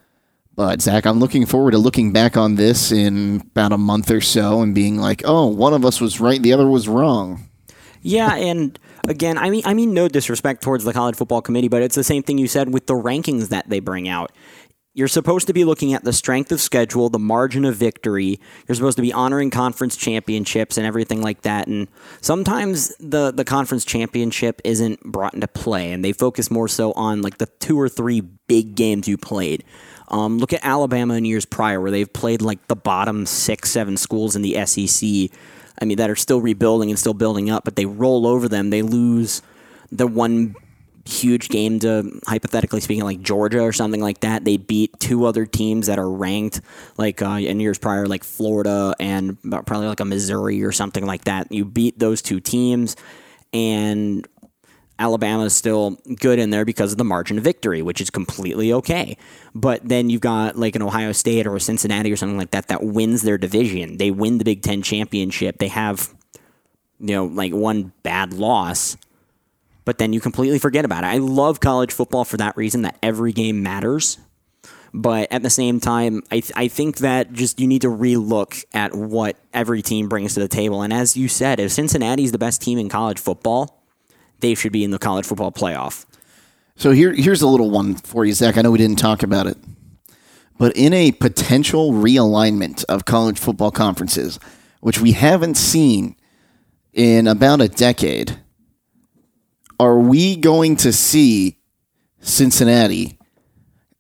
[0.56, 4.20] But Zach, I'm looking forward to looking back on this in about a month or
[4.20, 7.48] so and being like, "Oh, one of us was right, the other was wrong."
[8.02, 8.78] Yeah, and
[9.08, 12.04] again, I mean, I mean, no disrespect towards the college football committee, but it's the
[12.04, 14.30] same thing you said with the rankings that they bring out.
[14.96, 18.38] You're supposed to be looking at the strength of schedule, the margin of victory.
[18.68, 21.66] You're supposed to be honoring conference championships and everything like that.
[21.66, 21.88] And
[22.20, 27.22] sometimes the the conference championship isn't brought into play, and they focus more so on
[27.22, 29.64] like the two or three big games you played.
[30.14, 33.96] Um, look at Alabama in years prior, where they've played like the bottom six, seven
[33.96, 35.36] schools in the SEC.
[35.82, 38.70] I mean, that are still rebuilding and still building up, but they roll over them.
[38.70, 39.42] They lose
[39.90, 40.54] the one
[41.04, 44.44] huge game to hypothetically speaking like Georgia or something like that.
[44.44, 46.60] They beat two other teams that are ranked
[46.96, 51.24] like uh, in years prior, like Florida and probably like a Missouri or something like
[51.24, 51.50] that.
[51.50, 52.94] You beat those two teams,
[53.52, 54.28] and
[54.98, 58.72] Alabama is still good in there because of the margin of victory, which is completely
[58.72, 59.16] okay.
[59.54, 62.68] But then you've got like an Ohio State or a Cincinnati or something like that
[62.68, 63.96] that wins their division.
[63.96, 65.58] They win the Big Ten championship.
[65.58, 66.14] They have,
[67.00, 68.96] you know, like one bad loss,
[69.84, 71.08] but then you completely forget about it.
[71.08, 74.18] I love college football for that reason that every game matters.
[74.96, 78.64] But at the same time, I, th- I think that just you need to relook
[78.72, 80.82] at what every team brings to the table.
[80.82, 83.83] And as you said, if Cincinnati's the best team in college football,
[84.44, 86.04] they should be in the college football playoff.
[86.76, 88.56] So here, here's a little one for you, Zach.
[88.58, 89.56] I know we didn't talk about it,
[90.58, 94.38] but in a potential realignment of college football conferences,
[94.80, 96.16] which we haven't seen
[96.92, 98.38] in about a decade,
[99.80, 101.58] are we going to see
[102.20, 103.18] Cincinnati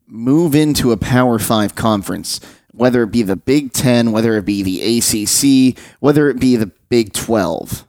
[0.06, 2.40] move into a Power Five conference,
[2.72, 6.70] whether it be the Big Ten, whether it be the ACC, whether it be the
[6.88, 7.86] Big 12?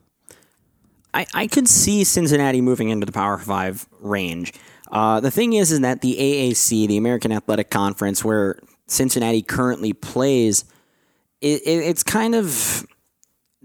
[1.16, 4.54] I, I could see Cincinnati moving into the Power Five range.
[4.92, 9.94] Uh, the thing is, is that the AAC, the American Athletic Conference, where Cincinnati currently
[9.94, 10.66] plays,
[11.42, 12.86] it, it, it's kind of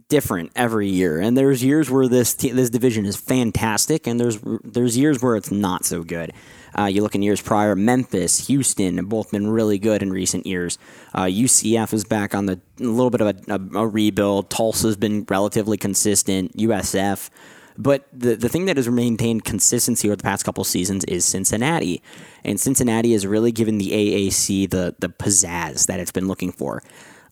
[0.09, 1.20] different every year.
[1.20, 5.51] And there's years where this this division is fantastic, and there's there's years where it's
[5.51, 6.32] not so good.
[6.78, 10.46] Uh, you look in years prior, Memphis, Houston have both been really good in recent
[10.46, 10.78] years.
[11.14, 14.50] Uh, UCF is back on the a little bit of a, a, a rebuild.
[14.50, 16.56] Tulsa's been relatively consistent.
[16.56, 17.30] USF.
[17.76, 22.02] But the, the thing that has maintained consistency over the past couple seasons is Cincinnati.
[22.44, 26.82] And Cincinnati has really given the AAC the, the pizzazz that it's been looking for.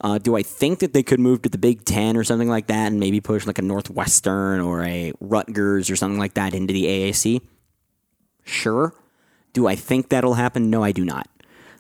[0.01, 2.69] Uh, do I think that they could move to the Big Ten or something like
[2.69, 6.73] that and maybe push like a Northwestern or a Rutgers or something like that into
[6.73, 7.41] the AAC?
[8.45, 8.95] Sure.
[9.53, 10.71] Do I think that'll happen?
[10.71, 11.29] No, I do not.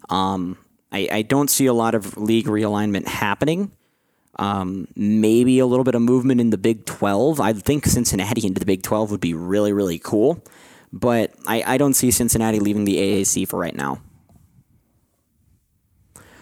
[0.08, 0.58] Um,
[0.90, 3.72] I, I, don't see a lot of league realignment happening.
[4.38, 7.40] Um, maybe a little bit of movement in the Big 12.
[7.40, 10.42] I think Cincinnati into the Big 12 would be really, really cool.
[10.92, 14.00] But I, I don't see Cincinnati leaving the AAC for right now.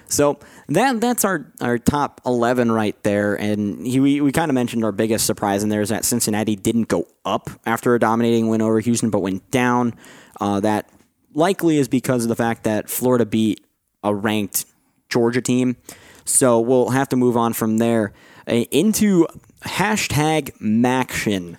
[0.09, 3.35] So that that's our, our top 11 right there.
[3.35, 6.55] And he, we, we kind of mentioned our biggest surprise in there is that Cincinnati
[6.55, 9.95] didn't go up after a dominating win over Houston, but went down.
[10.41, 10.89] Uh, that
[11.37, 13.65] likely is because of the fact that Florida beat
[14.03, 14.65] a ranked
[15.09, 15.77] Georgia team.
[16.25, 18.13] So we'll have to move on from there
[18.49, 19.27] uh, into
[19.63, 21.57] hashtag Maction.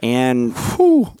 [0.00, 0.54] And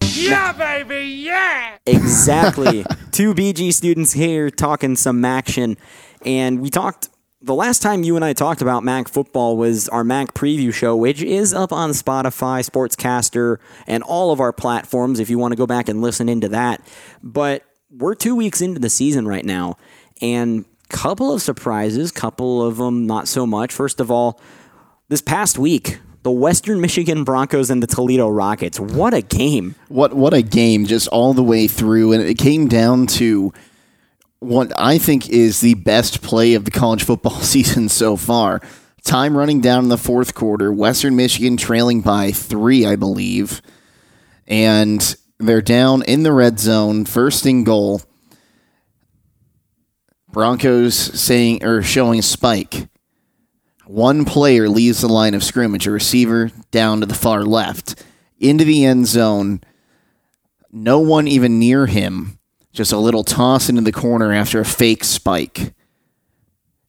[0.02, 1.78] yeah, baby, yeah.
[1.86, 2.84] Exactly.
[3.12, 5.78] Two BG students here talking some Maction.
[6.24, 7.08] And we talked
[7.40, 10.96] the last time you and I talked about Mac football was our Mac preview show,
[10.96, 15.56] which is up on Spotify, Sportscaster, and all of our platforms if you want to
[15.56, 16.80] go back and listen into that.
[17.22, 19.76] But we're two weeks into the season right now,
[20.20, 23.72] and couple of surprises, couple of them not so much.
[23.72, 24.40] First of all,
[25.08, 28.80] this past week, the Western Michigan Broncos and the Toledo Rockets.
[28.80, 29.74] What a game!
[29.88, 30.86] What what a game!
[30.86, 33.52] Just all the way through, and it came down to
[34.40, 38.60] what I think is the best play of the college football season so far.
[39.04, 43.62] Time running down in the fourth quarter, Western Michigan trailing by three, I believe,
[44.48, 48.02] and they're down in the red zone, first and goal.
[50.28, 52.88] Broncos saying or showing spike.
[53.86, 58.02] One player leaves the line of scrimmage, a receiver down to the far left,
[58.38, 59.60] into the end zone.
[60.72, 62.38] No one even near him.
[62.72, 65.72] Just a little toss into the corner after a fake spike.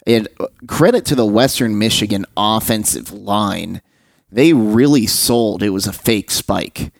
[0.05, 3.81] And uh, credit to the Western Michigan offensive line.
[4.29, 6.91] They really sold it was a fake spike.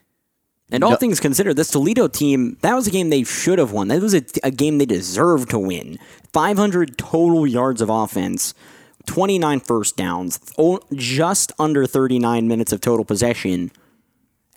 [0.72, 0.98] And all No.
[0.98, 3.88] things considered, this Toledo team, that was a game they should have won.
[3.88, 5.98] That was a, a game they deserved to win.
[6.34, 8.54] 500 total yards of offense,
[9.06, 10.40] 29 first downs,
[10.94, 13.72] just under 39 minutes of total possession,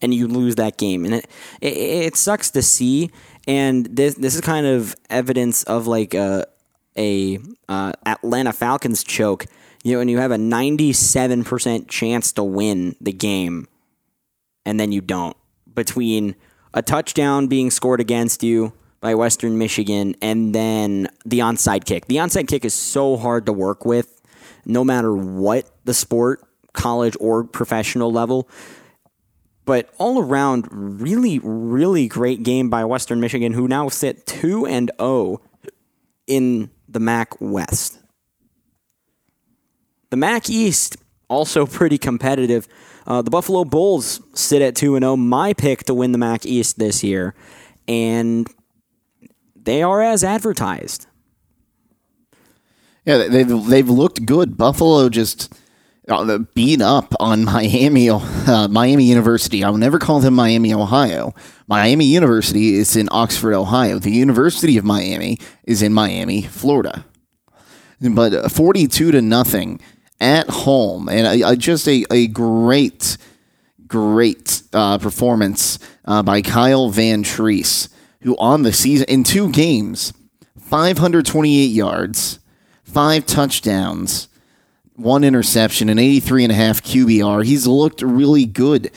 [0.02, 1.04] and you lose that game.
[1.04, 1.26] And it,
[1.60, 3.10] it, it sucks to see.
[3.46, 6.44] And this, this is kind of evidence of like a,
[6.96, 7.38] a
[7.68, 9.46] uh, Atlanta Falcons choke.
[9.84, 13.66] You know, and you have a 97% chance to win the game
[14.66, 15.36] and then you don't.
[15.74, 16.36] Between
[16.74, 22.06] a touchdown being scored against you by Western Michigan and then the onside kick.
[22.06, 24.20] The onside kick is so hard to work with,
[24.64, 26.42] no matter what the sport,
[26.72, 28.48] college or professional level.
[29.64, 34.90] But all around, really, really great game by Western Michigan, who now sit 2 and
[35.00, 35.40] 0
[36.26, 37.98] in the MAC West.
[40.10, 40.96] The MAC East
[41.28, 42.66] also pretty competitive.
[43.06, 45.16] Uh, the Buffalo Bulls sit at two and zero.
[45.16, 47.34] My pick to win the MAC East this year,
[47.88, 48.48] and
[49.56, 51.06] they are as advertised.
[53.04, 54.56] Yeah, they've they've looked good.
[54.56, 55.52] Buffalo just
[56.08, 59.64] uh, beat up on Miami, uh, Miami University.
[59.64, 61.34] I will never call them Miami, Ohio.
[61.66, 63.98] Miami University is in Oxford, Ohio.
[63.98, 67.04] The University of Miami is in Miami, Florida.
[68.00, 69.80] But uh, forty-two to nothing
[70.20, 73.16] at home, and I just a, a great,
[73.86, 77.88] great uh, performance uh, by Kyle Vantrease,
[78.22, 80.12] who on the season in two games,
[80.58, 82.40] five hundred twenty-eight yards
[82.90, 84.28] five touchdowns,
[84.96, 87.44] one interception, an 83 and a half QBR.
[87.44, 88.90] He's looked really good.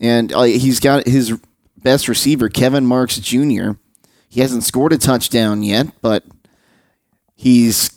[0.00, 1.38] And uh, he's got his
[1.76, 3.72] best receiver, Kevin Marks Jr.
[4.28, 6.24] He hasn't scored a touchdown yet, but
[7.34, 7.95] he's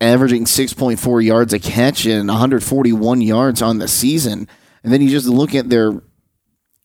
[0.00, 4.48] averaging 6.4 yards a catch and 141 yards on the season.
[4.82, 6.00] And then you just look at their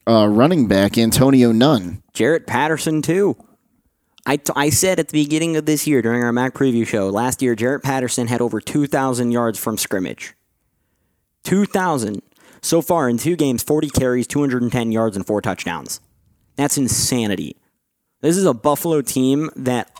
[0.07, 2.03] uh, running back, Antonio Nunn.
[2.13, 3.35] Jarrett Patterson too.
[4.25, 7.09] I, t- I said at the beginning of this year during our Mac preview show
[7.09, 10.33] last year, Jarrett Patterson had over 2,000 yards from scrimmage.
[11.43, 12.21] 2,000.
[12.61, 15.99] So far in two games, 40 carries, 210 yards, and four touchdowns.
[16.55, 17.57] That's insanity.
[18.21, 19.92] This is a Buffalo team that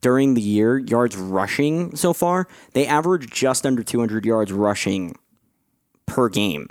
[0.00, 5.16] during the year, yards rushing so far, they average just under 200 yards rushing
[6.06, 6.68] per game.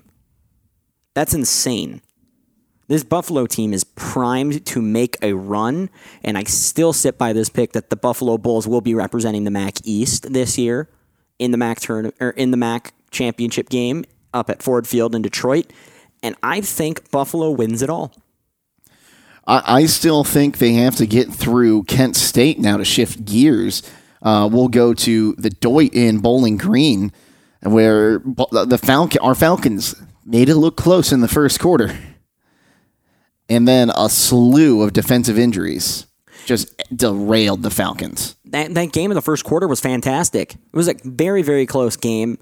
[1.13, 2.01] That's insane.
[2.87, 5.89] This Buffalo team is primed to make a run,
[6.23, 9.51] and I still sit by this pick that the Buffalo Bulls will be representing the
[9.51, 10.89] MAC East this year
[11.39, 15.23] in the MAC turn or in the MAC championship game up at Ford Field in
[15.23, 15.73] Detroit.
[16.21, 18.13] And I think Buffalo wins it all.
[19.47, 23.83] I, I still think they have to get through Kent State now to shift gears.
[24.21, 27.11] Uh, we'll go to the Doyt in Bowling Green,
[27.61, 31.95] where the Falcon, our Falcons made it look close in the first quarter,
[33.47, 36.07] and then a slew of defensive injuries
[36.45, 38.35] just derailed the Falcons.
[38.45, 40.53] that that game in the first quarter was fantastic.
[40.55, 42.39] It was a very very close game.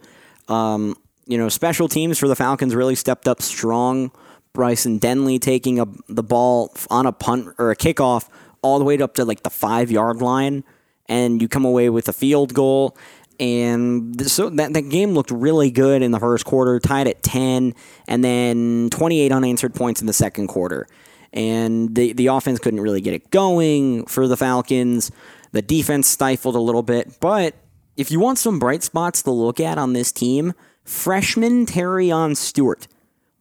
[0.48, 0.96] Um,
[1.26, 4.12] you know, special teams for the Falcons really stepped up strong.
[4.54, 8.30] Bryson Denley taking a, the ball on a punt or a kickoff
[8.62, 10.64] all the way up to like the five yard line,
[11.08, 12.96] and you come away with a field goal.
[13.40, 17.74] And so that, that game looked really good in the first quarter, tied at 10,
[18.08, 20.88] and then 28 unanswered points in the second quarter.
[21.34, 25.12] And the, the offense couldn't really get it going for the Falcons.
[25.52, 27.20] The defense stifled a little bit.
[27.20, 27.56] But
[27.98, 30.54] if you want some bright spots to look at on this team,
[30.86, 32.88] freshman Terion Stewart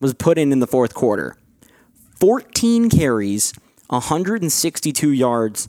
[0.02, 1.36] was put in in the fourth quarter.
[2.20, 3.54] 14 carries,
[3.86, 5.68] 162 yards,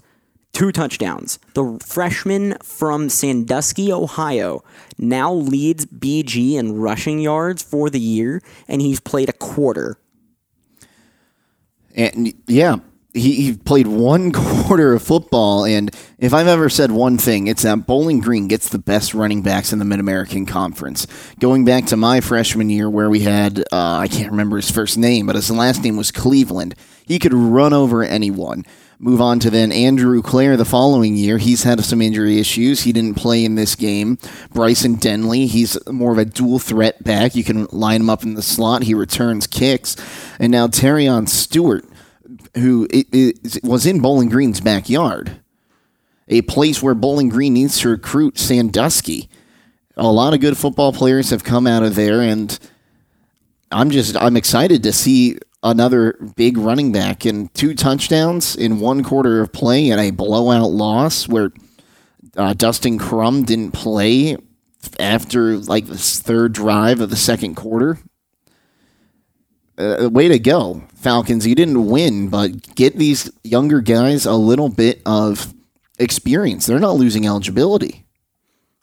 [0.51, 1.39] two touchdowns.
[1.53, 4.63] The freshman from Sandusky, Ohio,
[4.97, 9.97] now leads BG in rushing yards for the year, and he's played a quarter.
[11.95, 12.77] And yeah,
[13.14, 15.66] he, he played one quarter of football.
[15.66, 19.41] And if I've ever said one thing, it's that Bowling Green gets the best running
[19.41, 21.07] backs in the Mid American Conference.
[21.39, 24.97] Going back to my freshman year, where we had, uh, I can't remember his first
[24.97, 26.76] name, but his last name was Cleveland.
[27.05, 28.66] He could run over anyone.
[28.99, 31.38] Move on to then Andrew Clair the following year.
[31.38, 32.84] He's had some injury issues.
[32.84, 34.18] He didn't play in this game.
[34.53, 37.36] Bryson Denley, he's more of a dual threat back.
[37.36, 38.84] You can line him up in the slot.
[38.84, 39.97] He returns kicks.
[40.39, 41.84] And now Terion Stewart,
[42.56, 43.34] who i- i-
[43.64, 45.32] was in Bowling Green's backyard,
[46.28, 49.30] a place where Bowling Green needs to recruit Sandusky.
[49.97, 52.58] A lot of good football players have come out of there, and
[53.72, 59.04] I'm just I'm excited to see another big running back and two touchdowns in one
[59.04, 61.51] quarter of play and a blowout loss where
[62.36, 64.36] uh, Dustin Crum didn't play
[64.99, 67.99] after like the third drive of the second quarter.
[69.78, 71.47] Uh, way to go, Falcons.
[71.47, 75.53] You didn't win, but get these younger guys a little bit of
[75.99, 76.65] experience.
[76.65, 78.03] They're not losing eligibility.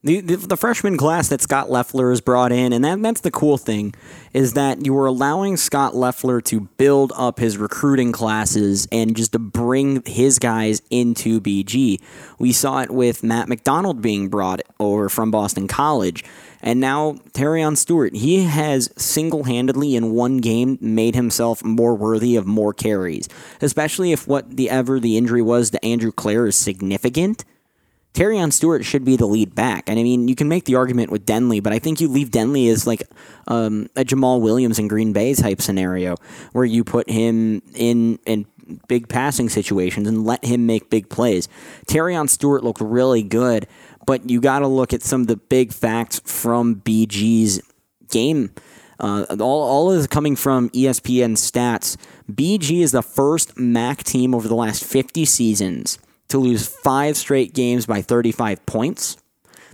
[0.03, 3.31] The, the, the, freshman class that Scot Loeffler has brought in, and that, that's the
[3.31, 3.93] cool thing,
[4.33, 9.33] is that you were allowing Scot Loeffler to build up his recruiting classes and just
[9.33, 12.01] to bring his guys into BG.
[12.39, 16.25] We saw it with Matt McDonald being brought over from Boston College.
[16.63, 22.37] And now Terion Stewart, he has single handedly in one game made himself more worthy
[22.37, 23.29] of more carries,
[23.61, 27.45] especially if what the ever the injury was to Andrew Clair is significant.
[28.15, 29.89] Terion Stewart should be the lead back.
[29.89, 32.31] And I mean, you can make the argument with Denley, but I think you leave
[32.31, 33.03] Denley as like
[33.47, 36.17] um, a Jamaal Williams in Green Bay type scenario
[36.53, 38.47] where you put him in in
[38.89, 41.49] big passing situations and let him make big plays.
[41.87, 43.67] Terion Stewart looked really good,
[44.07, 47.61] but you got to look at some of the big facts from BG's
[48.11, 48.53] game.
[48.99, 51.97] Uh, all, all is coming from ESPN stats.
[52.31, 55.99] BG is the first MAC team over the last 50 seasons
[56.31, 59.17] to lose five straight games by 35 points.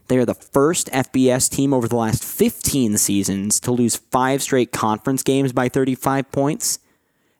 [0.09, 4.73] They are the first FBS team over the last 15 seasons to lose five straight
[4.73, 6.79] conference games by 35 points.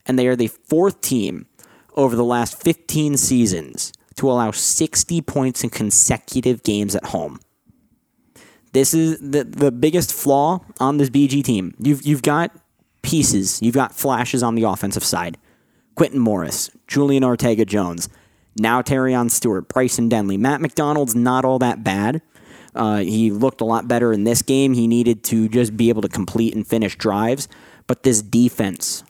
[0.07, 1.47] And they are the fourth team
[1.95, 7.41] over the last 15 seasons to allow 60 points in consecutive games at home.
[8.73, 11.75] This is the, the biggest flaw on this BG team.
[11.79, 12.55] You've, you've got
[13.03, 15.39] pieces, you've got flashes on the offensive side.
[15.95, 18.09] Quintin Morris, Julian Ortega Jones.
[18.59, 20.37] Now Terion Stewart, Bryson Denley.
[20.37, 22.23] Matt McDonald's not all that bad.
[22.75, 24.75] Uh, he looked a lot better in this game.
[24.75, 27.49] He needed to just be able to complete and finish drives.
[27.87, 29.03] But this defense,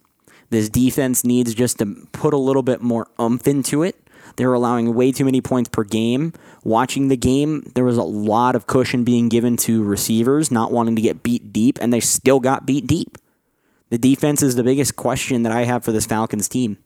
[0.51, 3.97] this defense needs just to put a little bit more umph into it.
[4.37, 6.33] They're allowing way too many points per game.
[6.63, 10.97] Watching the game, there was a lot of cushion being given to receivers, not wanting
[10.97, 13.19] to get beat deep, and they still got beat deep.
[13.89, 16.79] The defense is the biggest question that I have for this Falcons team.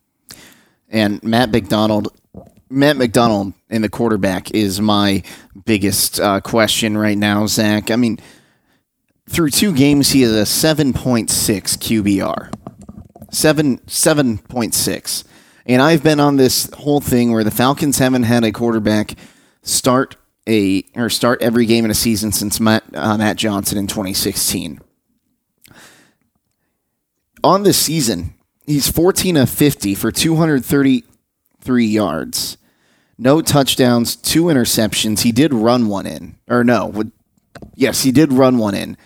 [0.90, 2.08] And Matt McDonald
[2.70, 5.24] Matt McDonald in the quarterback is my
[5.64, 7.90] biggest uh, question right now, Zach.
[7.90, 8.20] I mean,
[9.28, 12.54] through two games, he has a 7.6 QBR.
[13.32, 15.24] 7, 7.6.
[15.66, 19.14] And I've been on this whole thing where the Falcons haven't had a quarterback
[19.62, 20.16] start
[20.48, 24.80] a or start every game in a season since Matt, uh, Matt Johnson in 2016.
[27.42, 28.34] On this season,
[28.66, 32.56] he's 14 of 50 for 233 yards
[33.20, 35.20] no touchdowns, two interceptions.
[35.20, 37.04] He did run one in, or no,
[37.74, 38.96] yes, he did run one in.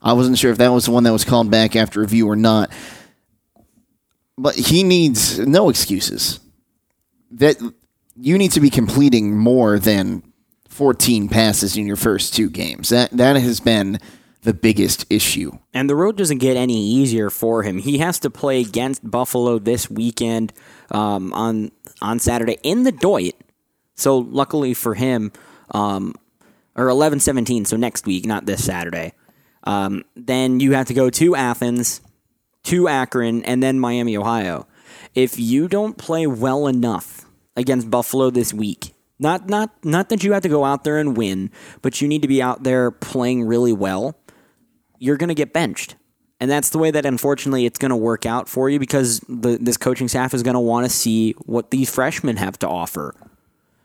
[0.00, 2.36] I wasn't sure if that was the one that was called back after review or
[2.36, 2.70] not.
[4.38, 6.38] But he needs no excuses.
[7.32, 7.56] That
[8.14, 10.22] you need to be completing more than
[10.68, 12.90] 14 passes in your first two games.
[12.90, 13.98] That that has been
[14.42, 15.58] the biggest issue.
[15.74, 17.78] And the road doesn't get any easier for him.
[17.78, 20.52] He has to play against Buffalo this weekend
[20.92, 23.34] um, on on Saturday in the Doyt.
[23.96, 25.32] So luckily for him,
[25.72, 26.14] um,
[26.76, 29.14] or 11 17, so next week, not this Saturday.
[29.64, 32.00] Um, then you have to go to Athens,
[32.64, 34.68] to Akron, and then Miami, Ohio.
[35.14, 37.24] If you don't play well enough
[37.56, 41.16] against Buffalo this week, not not not that you have to go out there and
[41.16, 44.18] win, but you need to be out there playing really well.
[44.98, 45.96] You're going to get benched.
[46.38, 49.56] And that's the way that unfortunately it's going to work out for you because the,
[49.58, 53.14] this coaching staff is going to want to see what these freshmen have to offer.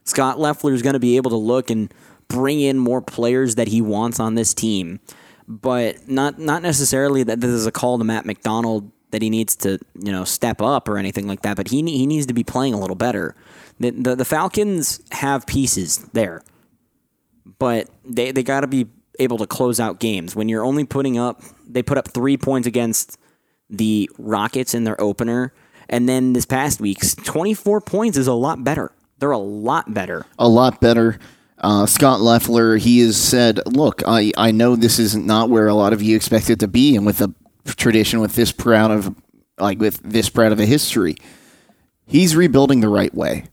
[0.03, 1.93] Scot Loeffler is going to be able to look and
[2.27, 4.99] bring in more players that he wants on this team,
[5.47, 9.55] but not not necessarily that this is a call to Matt McDonald that he needs
[9.57, 11.57] to you know step up or anything like that.
[11.57, 13.35] But he he needs to be playing a little better.
[13.79, 16.41] The the, the Falcons have pieces there,
[17.59, 18.87] but they they got to be
[19.19, 21.41] able to close out games when you're only putting up.
[21.67, 23.17] They put up three points against
[23.69, 25.53] the Rockets in their opener.
[25.89, 28.91] And then this past week's 24 points is a lot better.
[29.21, 30.25] They're a lot better.
[30.39, 31.19] A lot better.
[31.59, 35.75] Uh, Scot Loeffler, he has said, "Look, I, I know this is not where a
[35.75, 37.31] lot of you expect it to be, and with a
[37.67, 39.15] tradition with this proud of
[39.59, 41.17] like with this proud of a history,
[42.07, 43.43] he's rebuilding the right way.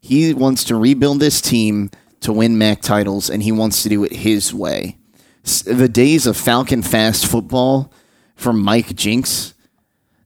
[0.00, 1.90] He wants to rebuild this team
[2.20, 4.98] to win MAC titles, and he wants to do it his way.
[5.64, 7.92] The days of Falcon fast football
[8.36, 9.54] from Mike Jinks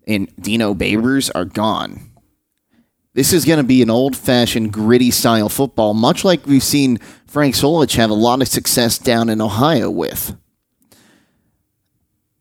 [0.07, 2.11] and Dino Babers are gone."
[3.17, 6.99] This is going to be an old fashioned, gritty style football, much like we've seen
[7.27, 10.37] Frank Solich have a lot of success down in Ohio with.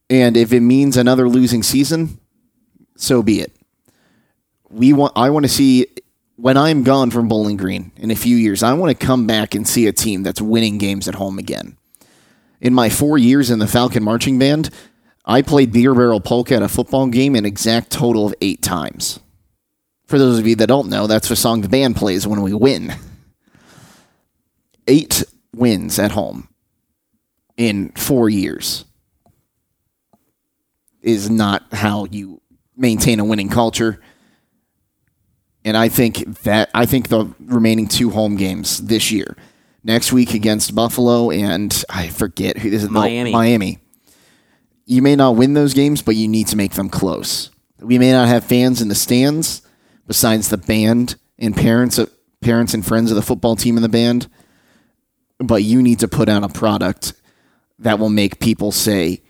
[0.10, 2.20] And if it means another losing season,
[2.98, 3.56] so be it.
[4.70, 5.88] We want I want to see
[6.36, 9.56] when I'm gone from Bowling Green in a few years, I want to come back
[9.56, 11.78] and see a team that's winning games at home again.
[12.60, 14.72] In my 4 years in the Falcon marching band,
[15.24, 19.22] I played Beer Barrel Polka at a football game an exact total of eight times.
[20.08, 22.54] For those of you that don't know, that's the song the band plays when we
[22.54, 22.94] win.
[24.88, 26.48] Eight wins at home
[27.58, 28.86] in four years
[31.02, 32.42] is not how you
[32.76, 34.02] maintain a winning culture.
[35.64, 39.36] And I think that I think the remaining two home games this year,
[39.84, 43.32] next week against Buffalo and I forget who is it Miami.
[43.32, 43.80] Miami.
[44.86, 47.50] You may not win those games, but you need to make them close.
[47.80, 49.64] We may not have fans in the stands
[50.08, 53.90] besides the band and parents of parents and friends of the football team and the
[53.90, 54.28] band,
[55.40, 57.14] but you need to put out a product
[57.80, 59.22] that will make people say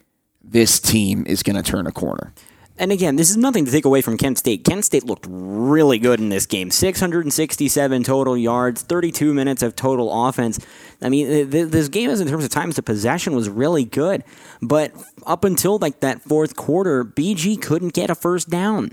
[0.43, 2.33] this team is going to turn a corner.
[2.77, 4.65] And again, this is nothing to take away from Kent State.
[4.65, 6.71] Kent State looked really good in this game.
[6.71, 10.59] 667 total yards, 32 minutes of total offense.
[11.01, 14.25] I mean, th- this game, is in terms of times of possession, was really good.
[14.61, 14.91] But
[15.25, 18.91] up until like that fourth quarter, BG couldn't get a first down.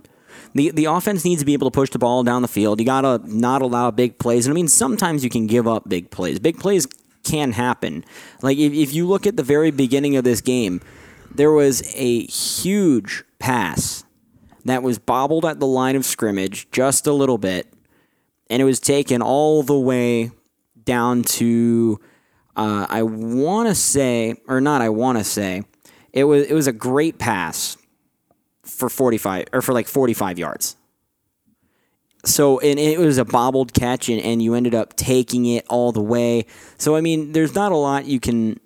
[0.55, 2.79] The, the offense needs to be able to push the ball down the field.
[2.79, 4.47] You got to not allow big plays.
[4.47, 6.39] And I mean, sometimes you can give up big plays.
[6.39, 6.87] Big plays
[7.25, 8.05] can happen.
[8.43, 10.81] Like if, if you look at the very beginning of this game,
[11.35, 14.05] there was a huge pass
[14.65, 17.73] that was bobbled at the line of scrimmage just a little bit,
[18.51, 20.31] and it was taken all the way
[20.85, 22.01] down to
[22.55, 25.63] uh, I want to say, or not, I want to say,
[26.13, 27.77] it was it was a great pass
[28.77, 30.77] for forty five or for like forty five yards.
[32.25, 35.93] So and it was a bobbled catch, and, and you ended up taking it all
[35.93, 36.47] the way.
[36.79, 38.61] So I mean, there's not a lot you can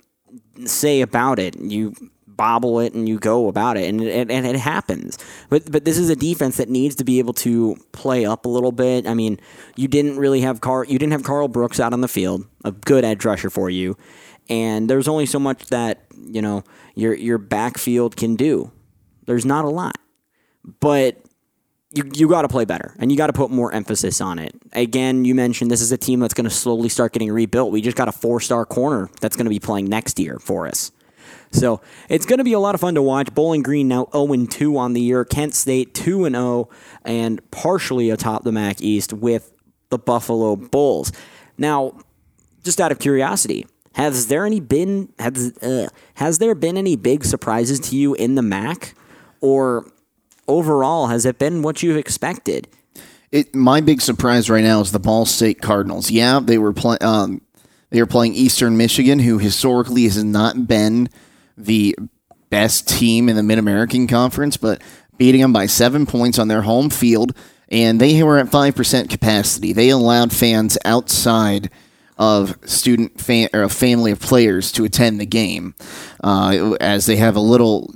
[0.64, 1.58] say about it.
[1.58, 1.94] You
[2.36, 5.18] bobble it and you go about it, and it, and it happens.
[5.48, 8.48] But but this is a defense that needs to be able to play up a
[8.48, 9.06] little bit.
[9.06, 9.40] I mean,
[9.74, 10.84] you didn't really have Carl.
[10.84, 13.96] You didn't have Carl Brooks out on the field, a good edge rusher for you,
[14.48, 16.62] and there's only so much that you know
[16.94, 18.70] your your backfield can do.
[19.26, 19.98] There's not a lot,
[20.80, 21.18] but
[21.92, 24.54] you you got to play better and you got to put more emphasis on it.
[24.72, 27.72] Again, you mentioned this is a team that's going to slowly start getting rebuilt.
[27.72, 30.66] We just got a four star corner that's going to be playing next year for
[30.66, 30.92] us.
[31.52, 33.32] So it's going to be a lot of fun to watch.
[33.34, 35.24] Bowling Green now 0 2 on the year.
[35.24, 36.68] Kent State 2 0
[37.04, 39.52] and partially atop the MAC East with
[39.90, 41.12] the Buffalo Bulls.
[41.56, 41.98] Now,
[42.62, 47.24] just out of curiosity, has there any been has uh, has there been any big
[47.24, 48.94] surprises to you in the MAC,
[49.40, 49.90] or
[50.48, 52.68] overall has it been what you've expected?
[53.32, 56.10] It my big surprise right now is the Ball State Cardinals.
[56.10, 57.02] Yeah, they were playing.
[57.02, 57.42] Um,
[57.90, 61.08] they were playing Eastern Michigan, who historically has not been
[61.56, 61.96] the
[62.50, 64.82] best team in the Mid American Conference, but
[65.18, 67.36] beating them by seven points on their home field,
[67.68, 69.72] and they were at five percent capacity.
[69.72, 71.70] They allowed fans outside
[72.18, 75.74] of student fan or a family of players to attend the game,
[76.22, 77.92] uh, as they have a little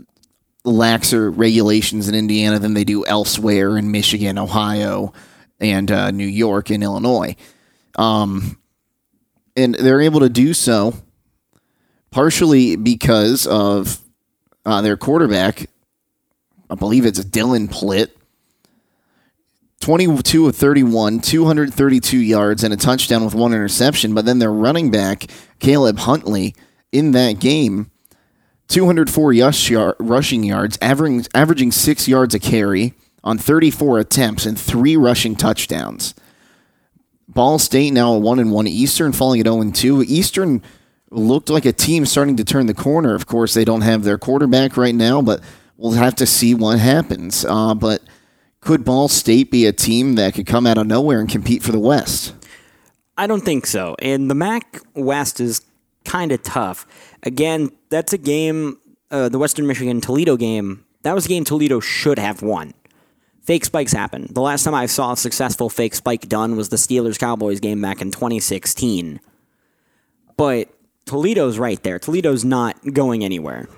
[0.64, 5.12] laxer regulations in Indiana than they do elsewhere in Michigan, Ohio,
[5.58, 7.36] and uh, New York and Illinois.
[7.96, 8.58] Um,
[9.56, 10.94] and they're able to do so
[12.10, 14.00] partially because of
[14.64, 15.66] uh, their quarterback.
[16.68, 18.10] I believe it's Dylan Plitt.
[19.80, 24.12] 22 of 31, 232 yards, and a touchdown with one interception.
[24.12, 25.24] But then their running back,
[25.58, 26.54] Caleb Huntley,
[26.92, 27.90] in that game,
[28.70, 35.36] 204 rushing yards, averaging, averaging six yards a carry on 34 attempts and three rushing
[35.36, 36.14] touchdowns.
[37.28, 38.66] Ball State now a one and one.
[38.66, 40.04] Eastern falling at 0 and 2.
[40.04, 40.62] Eastern
[41.10, 43.14] looked like a team starting to turn the corner.
[43.14, 45.40] Of course, they don't have their quarterback right now, but
[45.76, 47.44] we'll have to see what happens.
[47.44, 48.02] Uh, but
[48.60, 51.72] could Ball State be a team that could come out of nowhere and compete for
[51.72, 52.34] the West?
[53.16, 53.96] I don't think so.
[54.00, 55.62] And the MAC West is
[56.04, 56.86] kind of tough.
[57.22, 58.78] Again, that's a game,
[59.10, 60.84] uh, the Western Michigan Toledo game.
[61.02, 62.74] That was a game Toledo should have won.
[63.42, 64.28] Fake spikes happen.
[64.30, 67.80] The last time I saw a successful fake spike done was the Steelers Cowboys game
[67.80, 69.20] back in 2016.
[70.36, 70.68] But
[71.06, 71.98] Toledo's right there.
[71.98, 73.68] Toledo's not going anywhere.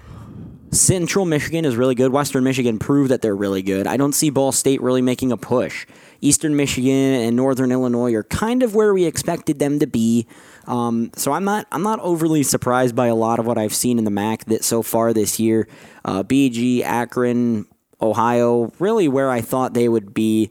[0.73, 2.13] Central Michigan is really good.
[2.13, 3.87] Western Michigan proved that they're really good.
[3.87, 5.87] I don't see Ball State really making a push.
[6.23, 10.27] Eastern Michigan and Northern Illinois are kind of where we expected them to be.
[10.67, 13.99] Um, so I'm not I'm not overly surprised by a lot of what I've seen
[13.99, 15.69] in the MAC that so far this year.
[16.05, 17.67] Uh, BG, Akron,
[18.01, 20.51] Ohio, really where I thought they would be.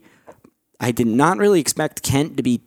[0.80, 2.60] I did not really expect Kent to be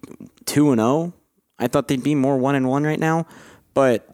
[0.45, 1.13] two and zero.
[1.59, 3.27] I thought they'd be more one and one right now,
[3.73, 4.07] but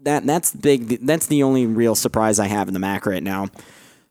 [0.00, 1.04] that that's big.
[1.06, 3.48] That's the only real surprise I have in the MAC right now.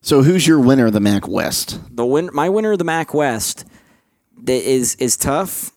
[0.02, 1.80] So who's your winner of the MAC West?
[1.96, 3.66] The win, my winner of the MAC West
[4.44, 5.72] that is is tough,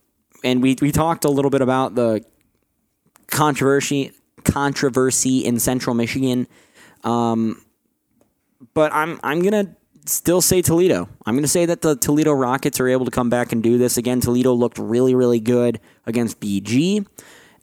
[0.44, 2.24] and we we talked a little bit about the
[3.30, 4.12] controversy
[4.44, 6.46] controversy in Central Michigan.
[7.04, 7.62] Um,
[8.74, 9.74] but I'm I'm gonna
[10.06, 11.08] still say Toledo.
[11.26, 13.96] I'm gonna say that the Toledo Rockets are able to come back and do this
[13.96, 14.20] again.
[14.20, 17.06] Toledo looked really really good against BG,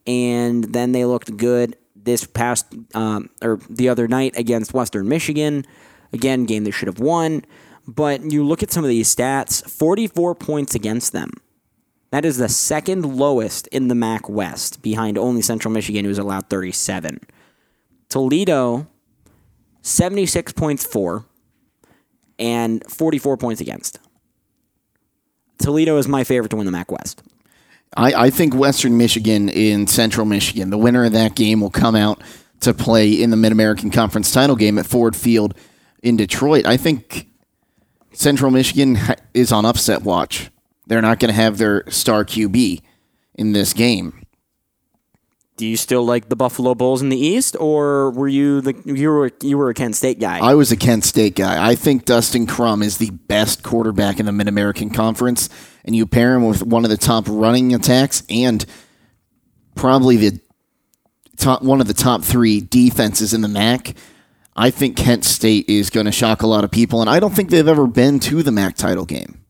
[0.05, 2.65] and then they looked good this past
[2.95, 5.65] um, or the other night against Western Michigan.
[6.13, 7.43] Again, game they should have won.
[7.87, 11.31] But you look at some of these stats 44 points against them.
[12.11, 16.49] That is the second lowest in the MAC West, behind only Central Michigan, who's allowed
[16.49, 17.19] 37.
[18.09, 18.87] Toledo,
[19.81, 21.25] 76 points for,
[22.39, 23.99] and 44 points against.
[25.57, 27.23] Toledo is my favorite to win the MAC West.
[27.95, 31.95] I, I think Western Michigan in Central Michigan, the winner of that game will come
[31.95, 32.21] out
[32.61, 35.53] to play in the Mid American Conference title game at Ford Field
[36.03, 36.65] in Detroit.
[36.65, 37.27] I think
[38.13, 38.97] Central Michigan
[39.33, 40.49] is on upset watch.
[40.87, 42.81] They're not going to have their star QB
[43.35, 44.25] in this game.
[45.57, 49.09] Do you still like the Buffalo Bulls in the East, or were you the you
[49.09, 50.37] were you were a Kent State guy?
[50.37, 51.67] I was a Kent State guy.
[51.67, 55.49] I think Dustin Crum is the best quarterback in the Mid American Conference,
[55.83, 58.63] and you pair him with one of the top running attacks and
[59.73, 60.39] probably the
[61.37, 63.95] top one of the top three defenses in the MAC.
[64.55, 67.33] I think Kent State is going to shock a lot of people, and I don't
[67.33, 69.43] think they've ever been to the MAC title game.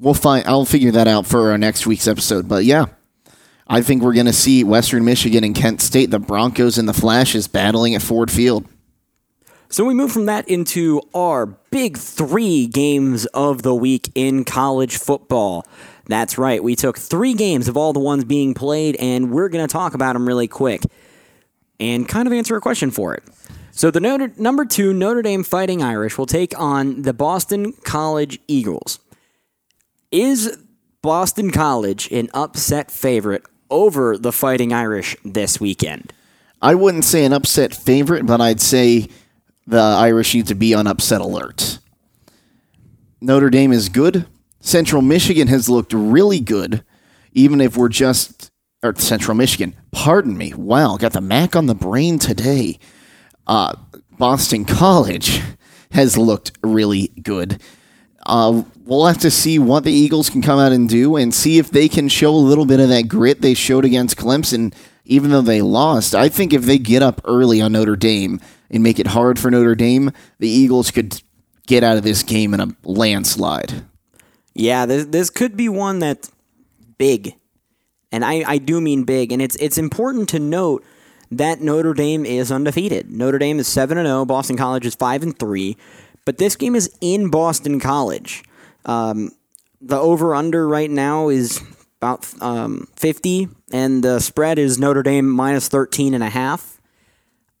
[0.00, 0.46] We'll find.
[0.46, 2.48] I'll figure that out for our next week's episode.
[2.48, 2.86] But yeah,
[3.66, 6.94] I think we're going to see Western Michigan and Kent State, the Broncos and the
[6.94, 8.66] Flashes, battling at Ford Field.
[9.70, 14.96] So we move from that into our big three games of the week in college
[14.96, 15.66] football.
[16.06, 16.62] That's right.
[16.62, 19.92] We took three games of all the ones being played, and we're going to talk
[19.92, 20.84] about them really quick
[21.78, 23.24] and kind of answer a question for it.
[23.72, 28.40] So the Notre, number two Notre Dame Fighting Irish will take on the Boston College
[28.48, 29.00] Eagles.
[30.10, 30.58] Is
[31.02, 36.14] Boston College an upset favorite over the Fighting Irish this weekend?
[36.62, 39.08] I wouldn't say an upset favorite, but I'd say
[39.66, 41.78] the Irish need to be on upset alert.
[43.20, 44.26] Notre Dame is good.
[44.60, 46.82] Central Michigan has looked really good,
[47.32, 48.50] even if we're just
[48.82, 49.76] or Central Michigan.
[49.90, 50.54] Pardon me.
[50.54, 52.78] Wow, got the Mac on the brain today.
[53.46, 53.74] Uh,
[54.12, 55.42] Boston College
[55.90, 57.60] has looked really good.
[58.28, 61.58] Uh, we'll have to see what the Eagles can come out and do and see
[61.58, 64.74] if they can show a little bit of that grit they showed against Clemson,
[65.04, 66.14] even though they lost.
[66.14, 69.50] I think if they get up early on Notre Dame and make it hard for
[69.50, 71.22] Notre Dame, the Eagles could
[71.66, 73.84] get out of this game in a landslide.
[74.54, 76.30] Yeah, this, this could be one that's
[76.98, 77.34] big.
[78.12, 79.32] And I, I do mean big.
[79.32, 80.84] And it's it's important to note
[81.30, 83.10] that Notre Dame is undefeated.
[83.10, 85.76] Notre Dame is 7 and 0, Boston College is 5 and 3,
[86.28, 88.44] but this game is in Boston College.
[88.84, 89.30] Um,
[89.80, 91.62] the over under right now is
[92.02, 96.82] about um, 50 and the spread is Notre Dame minus 13 and a half.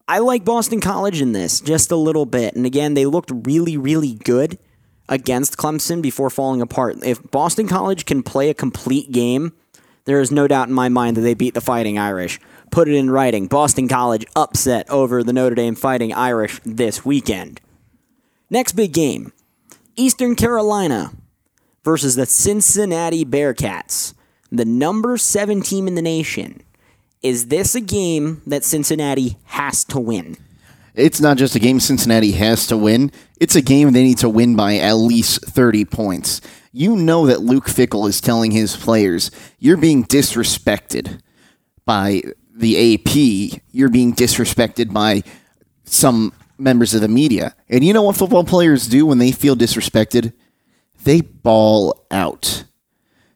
[0.06, 2.56] I like Boston College in this just a little bit.
[2.56, 4.58] And again, they looked really really good
[5.08, 6.98] against Clemson before falling apart.
[7.02, 9.54] If Boston College can play a complete game,
[10.04, 12.38] there is no doubt in my mind that they beat the Fighting Irish.
[12.70, 13.46] Put it in writing.
[13.46, 17.62] Boston College upset over the Notre Dame Fighting Irish this weekend.
[18.50, 19.32] Next big game
[19.96, 21.12] Eastern Carolina
[21.84, 24.14] versus the Cincinnati Bearcats,
[24.50, 26.62] the number seven team in the nation.
[27.22, 30.36] Is this a game that Cincinnati has to win?
[30.94, 34.28] It's not just a game Cincinnati has to win, it's a game they need to
[34.28, 36.40] win by at least 30 points.
[36.72, 41.20] You know that Luke Fickell is telling his players, you're being disrespected
[41.84, 42.22] by
[42.52, 45.22] the AP, you're being disrespected by
[45.84, 47.54] some members of the media.
[47.68, 50.32] And you know what football players do when they feel disrespected?
[51.04, 52.64] They ball out.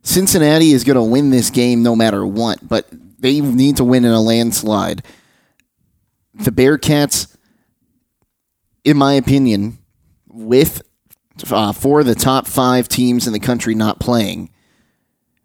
[0.02, 2.86] Cincinnati is going to win this game no matter what, but
[3.18, 5.04] they need to win in a landslide.
[6.34, 7.36] The Bearcats,
[8.84, 9.78] in my opinion,
[10.26, 10.82] with
[11.50, 14.50] uh, four of the top five teams in the country not playing,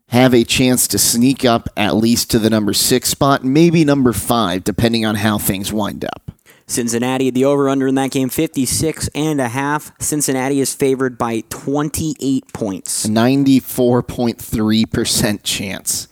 [0.09, 4.13] have a chance to sneak up at least to the number six spot, maybe number
[4.13, 6.31] five, depending on how things wind up.
[6.67, 9.93] Cincinnati, the over under in that game, 56 and a half.
[9.99, 13.07] Cincinnati is favored by 28 points.
[13.07, 16.07] 94.3% chance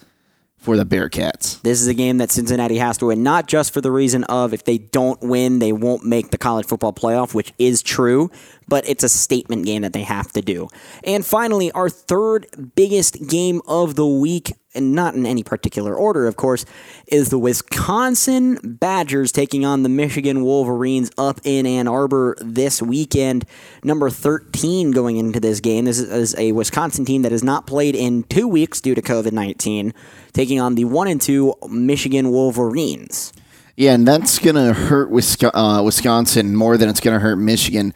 [0.58, 1.62] for the Bearcats.
[1.62, 4.52] This is a game that Cincinnati has to win, not just for the reason of
[4.54, 8.32] if they don't win, they won't make the college football playoff, which is true,
[8.68, 10.68] but it's a statement game that they have to do.
[11.04, 16.28] And finally, our third biggest game of the week, and not in any particular order,
[16.28, 16.66] of course,
[17.08, 23.46] is the Wisconsin Badgers taking on the Michigan Wolverines up in Ann Arbor this weekend.
[23.84, 25.86] Number 13 going into this game.
[25.86, 29.32] This is a Wisconsin team that has not played in two weeks due to COVID
[29.32, 29.94] 19,
[30.34, 33.32] taking on the 1 and 2 Michigan Wolverines.
[33.78, 35.10] Yeah, and that's going to hurt
[35.54, 37.94] uh, Wisconsin more than it's going to hurt Michigan.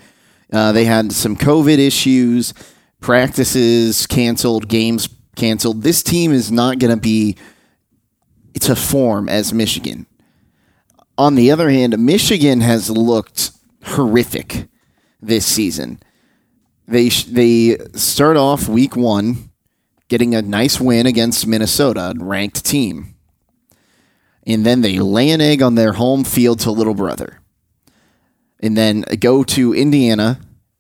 [0.51, 2.53] Uh, they had some COVID issues,
[2.99, 5.83] practices canceled, games canceled.
[5.83, 7.35] This team is not going to be
[8.61, 10.05] to form as Michigan.
[11.17, 13.51] On the other hand, Michigan has looked
[13.83, 14.67] horrific
[15.21, 15.99] this season.
[16.87, 19.51] They they start off week one
[20.07, 23.15] getting a nice win against Minnesota, a ranked team,
[24.47, 27.38] and then they lay an egg on their home field to Little Brother,
[28.59, 30.39] and then go to Indiana,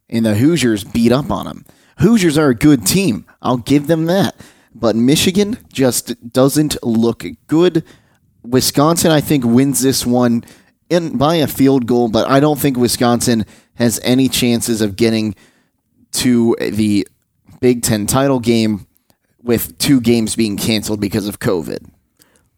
[0.09, 1.65] and the Hoosiers beat up on them.
[1.99, 3.25] Hoosiers are a good team.
[3.41, 4.35] I'll give them that.
[4.73, 7.83] But Michigan just doesn't look good.
[8.43, 10.43] Wisconsin, I think, wins this one
[10.89, 15.35] in by a field goal, but I don't think Wisconsin has any chances of getting
[16.13, 17.07] to the
[17.59, 18.87] Big Ten title game
[19.41, 21.89] with two games being canceled because of COVID.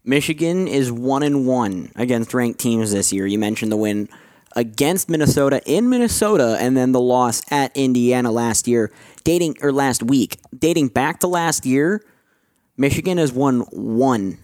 [0.03, 3.27] Michigan is one and one against ranked teams this year.
[3.27, 4.09] You mentioned the win
[4.55, 8.91] against Minnesota in Minnesota, and then the loss at Indiana last year,
[9.23, 12.03] dating or last week, dating back to last year.
[12.77, 14.39] Michigan has won one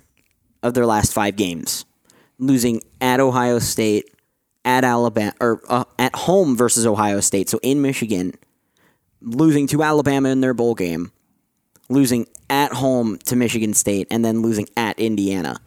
[0.63, 1.85] of their last five games,
[2.37, 4.13] losing at Ohio State,
[4.65, 7.49] at Alabama, or uh, at home versus Ohio State.
[7.49, 8.33] So in Michigan,
[9.21, 11.11] losing to Alabama in their bowl game,
[11.89, 15.59] losing at home to Michigan State, and then losing at Indiana.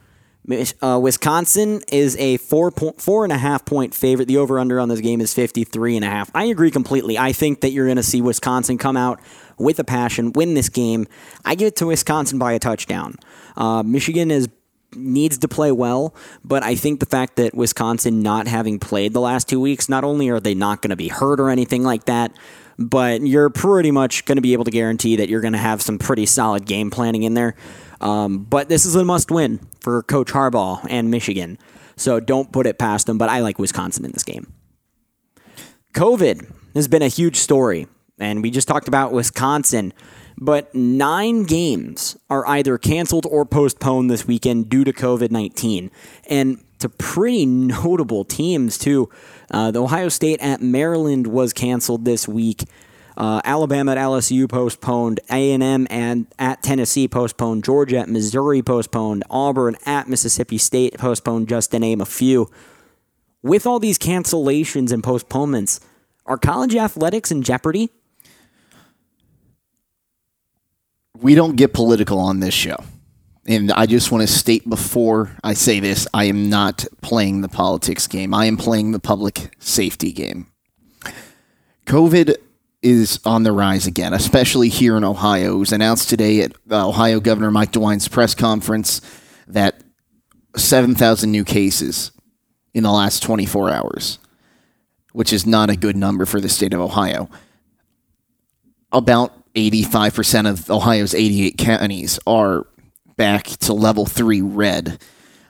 [0.81, 4.27] Uh, Wisconsin is a four point four and a half point favorite.
[4.27, 6.31] The over under on this game is 53 and a half.
[6.35, 7.19] I agree completely.
[7.19, 9.21] I think that you're going to see Wisconsin come out
[9.59, 11.07] with a passion, win this game.
[11.45, 13.17] I give it to Wisconsin by a touchdown.
[13.57, 14.49] Uh, Michigan is
[14.97, 16.15] needs to play well,
[16.45, 20.03] but I think the fact that Wisconsin not having played the last two weeks, not
[20.03, 22.33] only are they not going to be hurt or anything like that,
[22.77, 25.83] but you're pretty much going to be able to guarantee that you're going to have
[25.83, 27.55] some pretty solid game planning in there.
[28.01, 31.59] Um, but this is a must win for Coach Harbaugh and Michigan.
[31.97, 34.53] So don't put it past them, but I like Wisconsin in this game.
[35.93, 37.87] COVID has been a huge story,
[38.19, 39.93] and we just talked about Wisconsin,
[40.39, 45.91] but nine games are either canceled or postponed this weekend due to COVID 19.
[46.29, 49.11] And to pretty notable teams, too.
[49.51, 52.65] Uh, the Ohio State at Maryland was canceled this week.
[53.17, 55.21] Uh, Alabama at LSU postponed.
[55.31, 57.65] A&M and at Tennessee postponed.
[57.65, 59.25] Georgia at Missouri postponed.
[59.31, 62.51] Auburn at Mississippi State postponed, just to name a few.
[63.43, 65.81] With all these cancellations and postponements,
[66.27, 67.91] are college athletics in jeopardy?
[71.19, 72.77] We don't get political on this show.
[73.47, 77.49] And I just want to state before I say this I am not playing the
[77.49, 78.35] politics game.
[78.35, 80.47] I am playing the public safety game.
[81.87, 82.37] COVID
[82.83, 85.55] is on the rise again, especially here in Ohio.
[85.55, 89.01] It was announced today at uh, Ohio Governor Mike DeWine's press conference
[89.47, 89.83] that
[90.57, 92.13] 7,000 new cases
[92.73, 94.19] in the last 24 hours,
[95.13, 97.29] which is not a good number for the state of Ohio.
[98.93, 102.67] About 85% of Ohio's 88 counties are
[103.17, 105.01] back to level 3 red.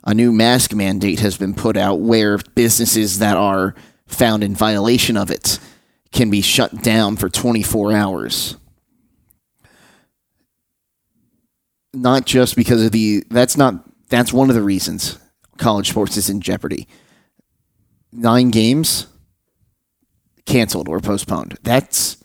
[0.05, 3.75] A new mask mandate has been put out where businesses that are
[4.07, 5.59] found in violation of it
[6.13, 8.57] can be shut down for 24 hours.
[11.93, 15.19] Not just because of the that's not that's one of the reasons
[15.59, 16.89] college sports is in jeopardy.
[18.13, 19.07] 9 games
[20.47, 21.59] canceled or postponed.
[21.63, 22.17] That's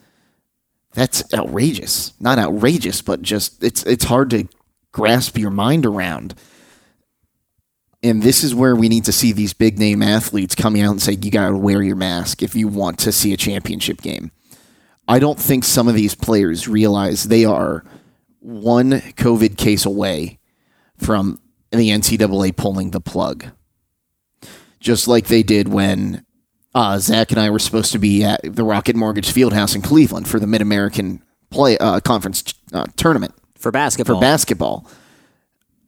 [0.93, 2.13] that's outrageous.
[2.19, 4.47] Not outrageous, but just it's it's hard to
[4.91, 6.33] grasp your mind around.
[8.05, 11.01] And this is where we need to see these big name athletes coming out and
[11.01, 14.29] say, you got to wear your mask if you want to see a championship game.
[15.07, 17.83] I don't think some of these players realize they are
[18.41, 20.37] one COVID case away
[20.97, 21.39] from
[21.71, 23.45] the NCAA pulling the plug.
[24.79, 26.23] Just like they did when
[26.75, 30.27] uh, Zach and I were supposed to be at the Rocket Mortgage Fieldhouse in Cleveland
[30.27, 34.17] for the Mid American Play uh, Conference uh, tournament for basketball.
[34.17, 34.87] for basketball.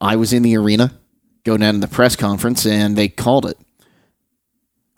[0.00, 0.98] I was in the arena,
[1.48, 3.58] go down to the press conference, and they called it.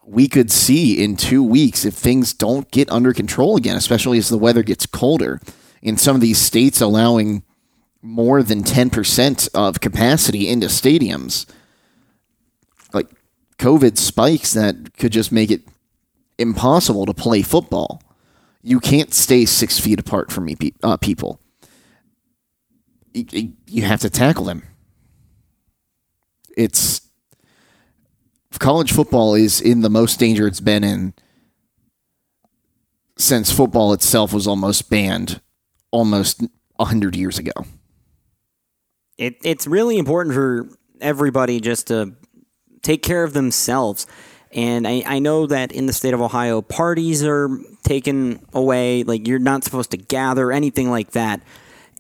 [0.04, 4.28] We could see in two weeks if things don't get under control again, especially as
[4.28, 5.40] the weather gets colder.
[5.82, 7.42] In some of these states, allowing
[8.02, 11.46] more than 10% of capacity into stadiums,
[12.92, 13.08] like
[13.58, 15.62] COVID spikes that could just make it
[16.38, 18.02] impossible to play football.
[18.62, 21.40] You can't stay six feet apart from me, uh, people
[23.12, 24.62] you have to tackle them.
[26.60, 27.00] It's
[28.58, 31.14] college football is in the most danger it's been in
[33.16, 35.40] since football itself was almost banned
[35.90, 36.42] almost
[36.76, 37.52] 100 years ago.
[39.16, 40.68] It, it's really important for
[41.00, 42.12] everybody just to
[42.82, 44.06] take care of themselves.
[44.52, 47.48] And I, I know that in the state of Ohio, parties are
[47.84, 49.02] taken away.
[49.02, 51.40] Like you're not supposed to gather, anything like that.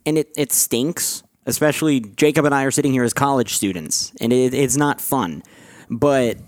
[0.04, 1.22] And it, it stinks.
[1.46, 5.42] Especially Jacob and I are sitting here as college students, and it, it's not fun.
[5.88, 6.38] But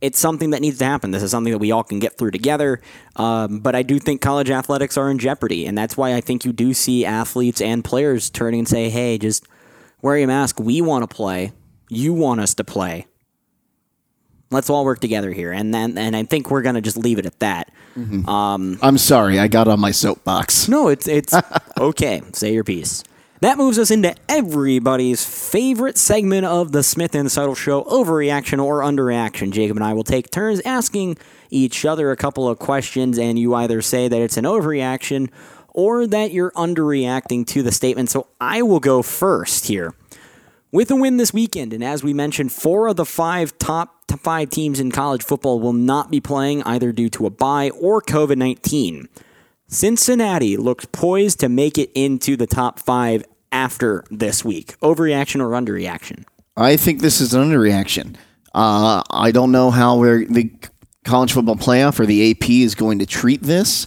[0.00, 1.10] it's something that needs to happen.
[1.10, 2.80] This is something that we all can get through together.
[3.16, 6.44] Um, but I do think college athletics are in jeopardy, and that's why I think
[6.44, 9.44] you do see athletes and players turning and say, "Hey, just
[10.02, 10.60] wear your mask.
[10.60, 11.52] We want to play.
[11.88, 13.06] You want us to play.
[14.50, 17.26] Let's all work together here." And then, and I think we're gonna just leave it
[17.26, 17.72] at that.
[18.82, 20.68] I'm sorry, I got on my soapbox.
[20.68, 21.34] No, it's it's
[21.78, 22.22] okay.
[22.32, 23.02] Say your piece.
[23.40, 28.80] That moves us into everybody's favorite segment of the Smith and Seidel Show: overreaction or
[28.80, 29.52] underreaction.
[29.52, 31.18] Jacob and I will take turns asking
[31.48, 35.30] each other a couple of questions, and you either say that it's an overreaction
[35.68, 38.10] or that you're underreacting to the statement.
[38.10, 39.94] So I will go first here.
[40.72, 44.50] With a win this weekend, and as we mentioned, four of the five top five
[44.50, 48.36] teams in college football will not be playing either due to a bye or COVID
[48.36, 49.08] 19.
[49.68, 54.78] Cincinnati looked poised to make it into the top five after this week.
[54.80, 56.24] Overreaction or underreaction?
[56.56, 58.16] I think this is an underreaction.
[58.54, 60.50] Uh, I don't know how the
[61.04, 63.86] college football playoff or the AP is going to treat this.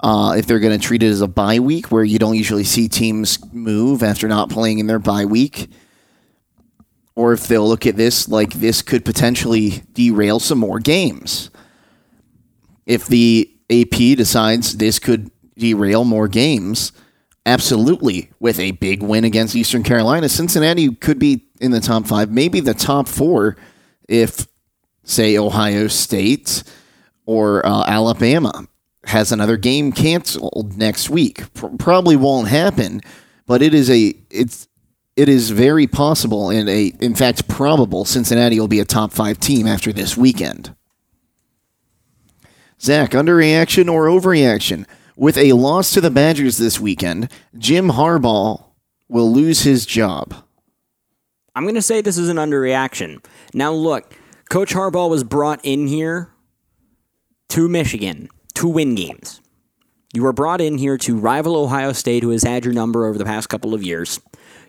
[0.00, 2.64] Uh, if they're going to treat it as a bye week, where you don't usually
[2.64, 5.68] see teams move after not playing in their bye week,
[7.16, 11.50] or if they'll look at this like this could potentially derail some more games.
[12.86, 16.92] If the AP decides this could derail more games,
[17.44, 22.30] absolutely, with a big win against Eastern Carolina, Cincinnati could be in the top five,
[22.30, 23.56] maybe the top four,
[24.08, 24.46] if,
[25.02, 26.62] say, Ohio State
[27.26, 28.66] or uh, Alabama
[29.04, 31.42] has another game canceled next week.
[31.78, 33.00] Probably won't happen,
[33.46, 34.68] but it is a it's
[35.16, 39.40] it is very possible and a in fact probable Cincinnati will be a top five
[39.40, 40.74] team after this weekend.
[42.80, 44.86] Zach, underreaction or overreaction?
[45.16, 48.64] With a loss to the Badgers this weekend, Jim Harbaugh
[49.08, 50.34] will lose his job.
[51.56, 53.24] I'm going to say this is an underreaction.
[53.52, 54.14] Now, look,
[54.48, 56.30] Coach Harbaugh was brought in here
[57.48, 59.40] to Michigan to win games.
[60.14, 63.18] You were brought in here to rival Ohio State, who has had your number over
[63.18, 64.20] the past couple of years.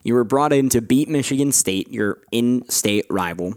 [0.03, 3.55] You were brought in to beat Michigan State, your in state rival.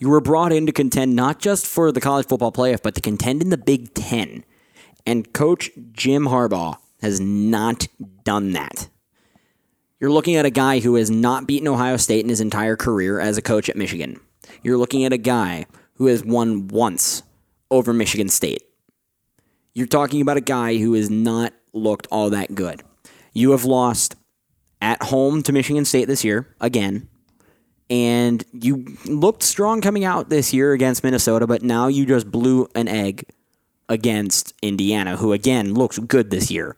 [0.00, 3.00] You were brought in to contend not just for the college football playoff, but to
[3.00, 4.44] contend in the Big Ten.
[5.06, 7.86] And Coach Jim Harbaugh has not
[8.24, 8.88] done that.
[10.00, 13.20] You're looking at a guy who has not beaten Ohio State in his entire career
[13.20, 14.20] as a coach at Michigan.
[14.62, 17.22] You're looking at a guy who has won once
[17.70, 18.62] over Michigan State.
[19.74, 22.82] You're talking about a guy who has not looked all that good.
[23.32, 24.16] You have lost
[24.80, 27.08] at home to Michigan State this year, again.
[27.90, 32.68] And you looked strong coming out this year against Minnesota, but now you just blew
[32.74, 33.26] an egg
[33.88, 36.76] against Indiana, who again looks good this year.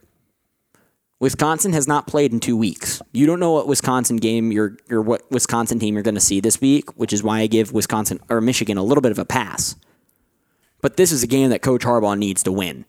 [1.18, 3.00] Wisconsin has not played in two weeks.
[3.12, 6.40] You don't know what Wisconsin game you're or what Wisconsin team you're going to see
[6.40, 9.24] this week, which is why I give Wisconsin or Michigan a little bit of a
[9.24, 9.76] pass.
[10.82, 12.84] But this is a game that Coach Harbaugh needs to win.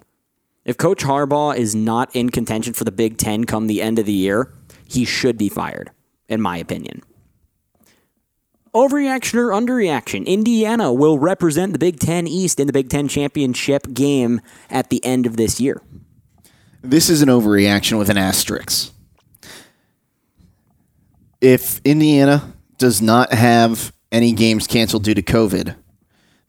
[0.66, 4.06] If Coach Harbaugh is not in contention for the Big Ten come the end of
[4.06, 4.52] the year,
[4.86, 5.92] he should be fired,
[6.28, 7.02] in my opinion.
[8.78, 10.28] Overreaction or underreaction?
[10.28, 15.04] Indiana will represent the Big Ten East in the Big Ten championship game at the
[15.04, 15.82] end of this year.
[16.84, 18.94] This is an overreaction with an asterisk.
[21.42, 25.76] If Indiana does not have any games canceled due to COVID,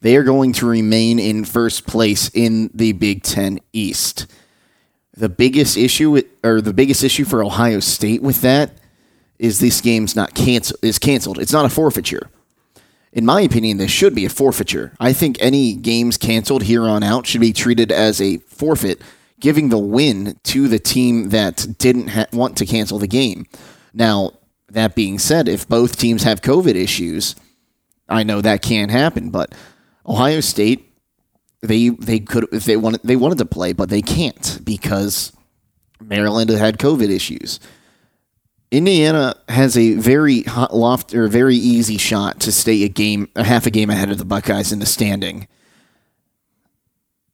[0.02, 4.26] they are going to remain in first place in the Big Ten East.
[5.16, 8.76] The biggest issue, or the biggest issue for Ohio State with that,
[9.38, 11.38] is this game's not cancel is canceled.
[11.38, 12.30] It's not a forfeiture.
[13.12, 14.92] In my opinion, this should be a forfeiture.
[15.00, 19.00] I think any games canceled here on out should be treated as a forfeit,
[19.40, 23.46] giving the win to the team that didn't ha- want to cancel the game.
[23.94, 24.32] Now,
[24.68, 27.34] that being said, if both teams have COVID issues,
[28.08, 29.54] I know that can happen, but
[30.06, 30.84] Ohio State
[31.60, 35.32] they they could if they wanted they wanted to play, but they can't because
[36.00, 37.58] Maryland had COVID issues.
[38.70, 43.44] Indiana has a very hot loft or very easy shot to stay a game, a
[43.44, 45.48] half a game ahead of the Buckeyes in the standing,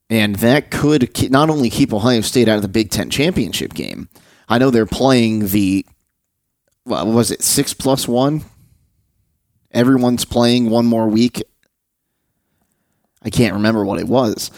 [0.08, 4.08] and that could not only keep Ohio State out of the Big Ten championship game.
[4.48, 5.84] I know they're playing the,
[6.84, 8.44] what was it six plus one?
[9.72, 11.42] Everyone's playing one more week.
[13.22, 14.52] I can't remember what it was,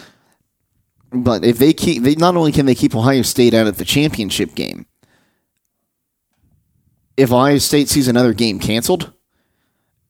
[1.10, 3.84] but if they keep, they not only can they keep Ohio State out of the
[3.84, 4.84] championship game
[7.16, 9.12] if Ohio State sees another game canceled,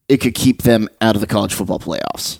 [0.09, 2.39] it could keep them out of the college football playoffs.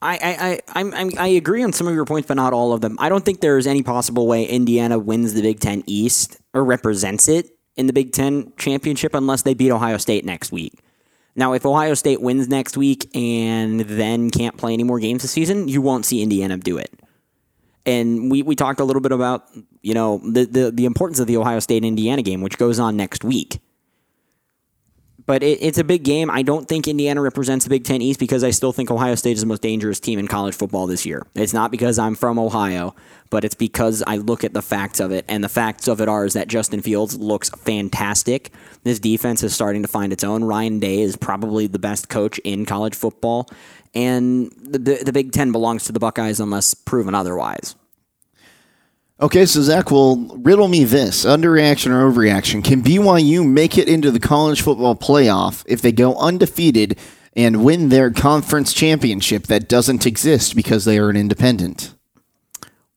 [0.00, 2.80] I, I, I, I'm, I agree on some of your points, but not all of
[2.80, 2.96] them.
[2.98, 6.64] I don't think there is any possible way Indiana wins the Big Ten East or
[6.64, 10.80] represents it in the Big Ten championship unless they beat Ohio State next week.
[11.36, 15.30] Now, if Ohio State wins next week and then can't play any more games this
[15.30, 16.92] season, you won't see Indiana do it.
[17.84, 19.48] And we, we talked a little bit about,
[19.82, 22.96] you know, the, the, the importance of the Ohio State Indiana game, which goes on
[22.96, 23.60] next week.
[25.24, 26.30] But it, it's a big game.
[26.30, 29.32] I don't think Indiana represents the Big Ten East because I still think Ohio State
[29.32, 31.26] is the most dangerous team in college football this year.
[31.34, 32.94] It's not because I'm from Ohio,
[33.30, 35.24] but it's because I look at the facts of it.
[35.28, 38.50] And the facts of it are is that Justin Fields looks fantastic.
[38.82, 40.42] This defense is starting to find its own.
[40.44, 43.48] Ryan Day is probably the best coach in college football.
[43.94, 47.74] And the, the, the Big Ten belongs to the Buckeyes unless proven otherwise.
[49.20, 52.64] Okay, so Zach will riddle me this underreaction or overreaction.
[52.64, 56.98] Can BYU make it into the college football playoff if they go undefeated
[57.36, 61.94] and win their conference championship that doesn't exist because they are an independent?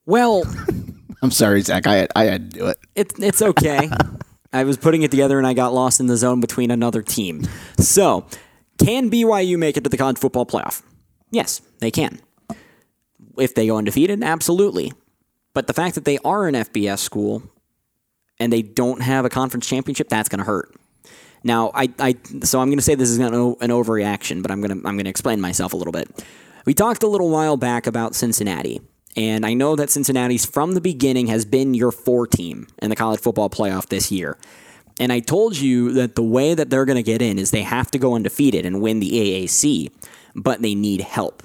[0.07, 0.43] Well,
[1.22, 1.85] I'm sorry, Zach.
[1.85, 2.77] I had, I had to do it.
[2.95, 3.89] it, it's okay.
[4.53, 7.43] I was putting it together and I got lost in the zone between another team.
[7.77, 8.26] So,
[8.77, 10.81] can BYU make it to the college football playoff?
[11.31, 12.22] Yes, they can.
[13.38, 14.93] If they go undefeated, absolutely.
[15.53, 17.43] But the fact that they are an FBS school
[18.39, 20.73] and they don't have a conference championship, that's going to hurt.
[21.43, 24.61] Now, I, I so I'm going to say this is an, an overreaction, but I'm
[24.61, 26.26] going to I'm going to explain myself a little bit.
[26.65, 28.81] We talked a little while back about Cincinnati,
[29.15, 32.95] and I know that Cincinnati's from the beginning has been your four team in the
[32.95, 34.38] college football playoff this year.
[34.99, 37.63] And I told you that the way that they're going to get in is they
[37.63, 39.91] have to go undefeated and win the AAC,
[40.34, 41.43] but they need help.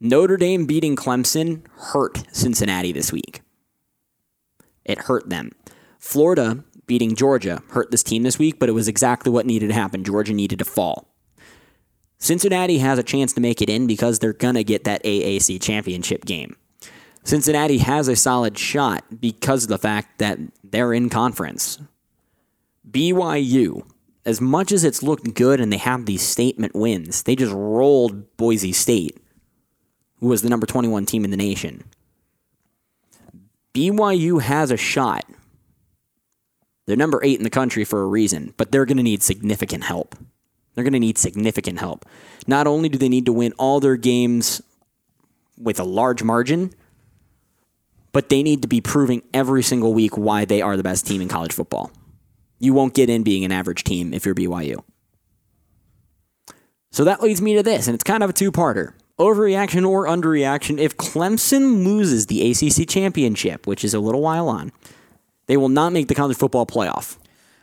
[0.00, 1.62] Notre Dame beating Clemson
[1.92, 3.42] hurt Cincinnati this week.
[4.84, 5.52] It hurt them.
[5.98, 9.74] Florida beating Georgia hurt this team this week, but it was exactly what needed to
[9.74, 10.04] happen.
[10.04, 11.08] Georgia needed to fall.
[12.18, 15.60] Cincinnati has a chance to make it in because they're going to get that AAC
[15.60, 16.56] championship game.
[17.24, 21.78] Cincinnati has a solid shot because of the fact that they're in conference.
[22.90, 23.88] BYU,
[24.24, 28.36] as much as it's looked good and they have these statement wins, they just rolled
[28.36, 29.18] Boise State,
[30.20, 31.84] who was the number 21 team in the nation.
[33.74, 35.24] BYU has a shot.
[36.86, 39.84] They're number eight in the country for a reason, but they're going to need significant
[39.84, 40.14] help.
[40.74, 42.06] They're going to need significant help.
[42.46, 44.62] Not only do they need to win all their games
[45.58, 46.72] with a large margin,
[48.12, 51.20] but they need to be proving every single week why they are the best team
[51.20, 51.90] in college football.
[52.58, 54.82] You won't get in being an average team if you're BYU.
[56.90, 60.06] So that leads me to this, and it's kind of a two parter overreaction or
[60.06, 60.78] underreaction.
[60.78, 64.72] If Clemson loses the ACC championship, which is a little while on,
[65.46, 67.16] they will not make the college football playoff.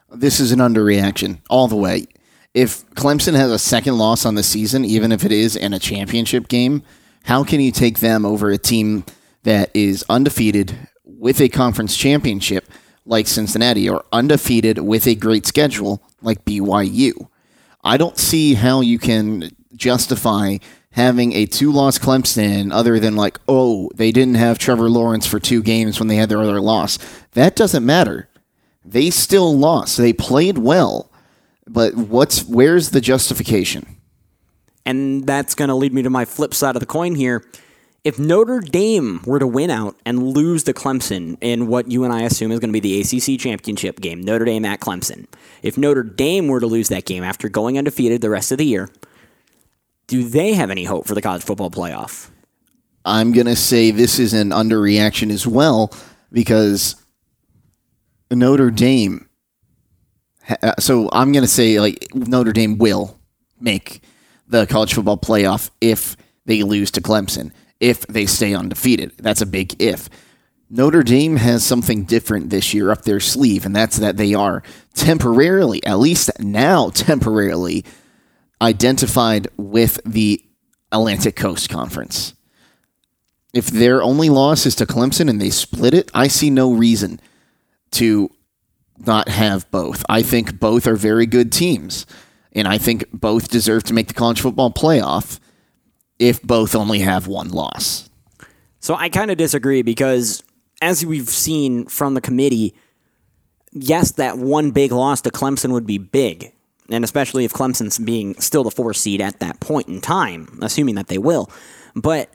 [0.10, 2.06] This is an underreaction all the way.
[2.54, 5.80] If Clemson has a second loss on the season, even if it is in a
[5.80, 6.84] championship game,
[7.24, 9.04] how can you take them over a team
[9.44, 12.66] that is undefeated with a conference championship
[13.06, 17.28] like Cincinnati or undefeated with a great schedule like BYU?
[17.84, 20.58] I don't see how you can justify
[20.92, 25.40] having a two loss Clemson other than like, oh, they didn't have Trevor Lawrence for
[25.40, 26.98] two games when they had their other loss.
[27.32, 28.30] That doesn't matter.
[28.86, 29.98] They still lost.
[29.98, 31.10] They played well.
[31.68, 33.98] But what's where's the justification?
[34.86, 37.44] And that's going to lead me to my flip side of the coin here.
[38.04, 42.12] If Notre Dame were to win out and lose to Clemson in what you and
[42.12, 45.26] I assume is going to be the ACC championship game, Notre Dame at Clemson,
[45.62, 48.66] if Notre Dame were to lose that game after going undefeated the rest of the
[48.66, 48.90] year,
[50.08, 52.30] do they have any hope for the college football playoff?
[53.06, 55.94] I'm going to say this is an underreaction as well
[56.30, 56.96] because
[58.30, 59.30] Notre Dame.
[60.62, 63.18] uh, So I'm going to say like Notre Dame will
[63.62, 64.02] make
[64.48, 67.52] the college football playoff if they lose to Clemson,
[67.84, 69.12] if they stay undefeated.
[69.18, 70.10] That's a big if.
[70.70, 74.64] Notre Dame has something different this year up their sleeve, and that's that they are
[74.94, 77.84] temporarily, at least now temporarily,
[78.62, 80.42] identified with the
[80.94, 82.34] Atlantic Coast Conference.
[83.54, 87.20] If their only loss is to Clemson and they split it, I see no reason
[87.92, 88.30] to
[88.98, 90.06] not have both.
[90.08, 92.06] I think both are very good teams,
[92.54, 95.40] and I think both deserve to make the college football playoff
[96.20, 98.10] if both only have one loss.
[98.80, 100.44] So I kind of disagree because,
[100.82, 102.76] as we've seen from the committee,
[103.72, 106.54] yes, that one big loss to Clemson would be big.
[106.90, 110.96] And especially if Clemson's being still the four seed at that point in time, assuming
[110.96, 111.50] that they will.
[111.96, 112.30] But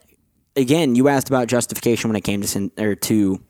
[0.56, 3.40] again, you asked about justification when it came to, or to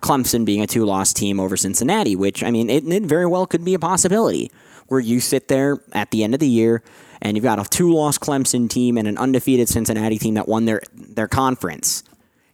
[0.00, 3.46] Clemson being a two loss team over Cincinnati, which, I mean, it, it very well
[3.46, 4.52] could be a possibility
[4.88, 6.82] where you sit there at the end of the year
[7.24, 10.66] and you've got a two loss Clemson team and an undefeated Cincinnati team that won
[10.66, 12.04] their, their conference.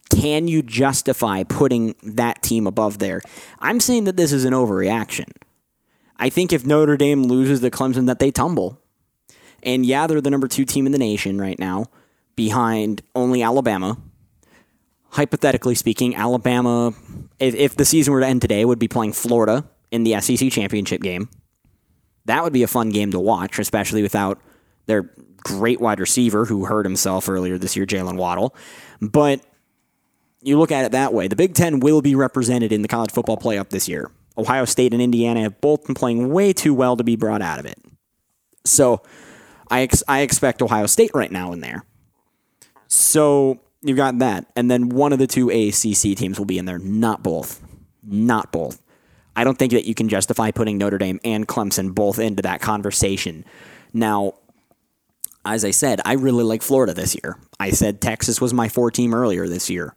[0.08, 3.20] Can you justify putting that team above there?
[3.58, 5.30] I'm saying that this is an overreaction.
[6.16, 8.80] I think if Notre Dame loses to Clemson, that they tumble.
[9.62, 11.86] And yeah, they're the number two team in the nation right now,
[12.36, 13.98] behind only Alabama.
[15.10, 16.94] Hypothetically speaking, Alabama,
[17.38, 20.50] if, if the season were to end today, would be playing Florida in the SEC
[20.50, 21.28] championship game.
[22.26, 24.40] That would be a fun game to watch, especially without
[24.90, 25.10] their
[25.44, 28.54] great wide receiver who hurt himself earlier this year, Jaylen Waddle.
[29.00, 29.40] But
[30.42, 31.28] you look at it that way.
[31.28, 34.10] The Big Ten will be represented in the college football playoff this year.
[34.36, 37.58] Ohio State and Indiana have both been playing way too well to be brought out
[37.58, 37.78] of it.
[38.64, 39.02] So
[39.70, 41.84] I, ex- I expect Ohio State right now in there.
[42.88, 44.46] So you've got that.
[44.56, 47.62] And then one of the two ACC teams will be in there, not both.
[48.02, 48.82] Not both.
[49.36, 52.60] I don't think that you can justify putting Notre Dame and Clemson both into that
[52.60, 53.44] conversation.
[53.92, 54.34] Now,
[55.44, 57.38] as I said, I really like Florida this year.
[57.58, 59.94] I said Texas was my four team earlier this year.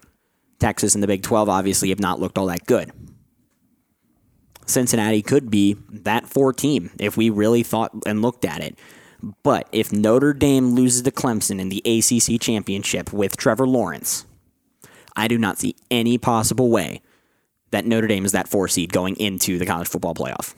[0.60, 2.92] Texas and the Big 12 obviously have not looked all that good.
[4.66, 8.78] Cincinnati could be that four team if we really thought and looked at it.
[9.44, 14.26] But if Notre Dame loses to Clemson in the ACC championship with Trevor Lawrence,
[15.16, 17.02] I do not see any possible way
[17.72, 20.54] that Notre Dame is that four seed going into the college football playoff.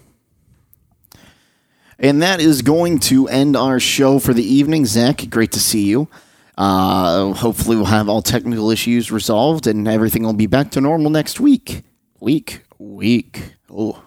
[1.99, 4.85] And that is going to end our show for the evening.
[4.85, 6.09] Zach, great to see you.
[6.57, 11.09] Uh, hopefully, we'll have all technical issues resolved and everything will be back to normal
[11.09, 11.83] next week.
[12.19, 13.55] Week, week.
[13.69, 14.01] Oh,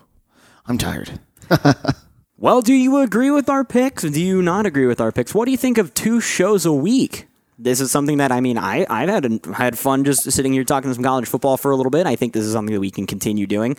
[0.67, 1.21] I'm tired.
[2.39, 4.03] well, do you agree with our picks?
[4.03, 5.35] Do you not agree with our picks?
[5.35, 7.27] What do you think of two shows a week?
[7.59, 10.93] This is something that I mean, I I've had had fun just sitting here talking
[10.95, 12.07] some college football for a little bit.
[12.07, 13.77] I think this is something that we can continue doing.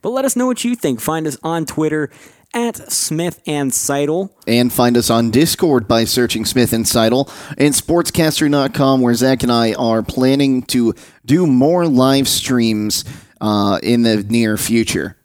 [0.00, 1.00] But let us know what you think.
[1.00, 2.10] Find us on Twitter
[2.52, 4.34] at Smith and Seidel.
[4.46, 9.52] And find us on Discord by searching Smith and Seidel and sportscaster.com, where Zach and
[9.52, 10.94] I are planning to
[11.24, 13.04] do more live streams
[13.40, 15.16] uh, in the near future.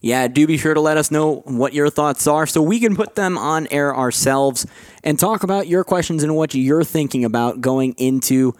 [0.00, 2.94] Yeah, do be sure to let us know what your thoughts are so we can
[2.94, 4.66] put them on air ourselves
[5.02, 8.54] and talk about your questions and what you're thinking about going into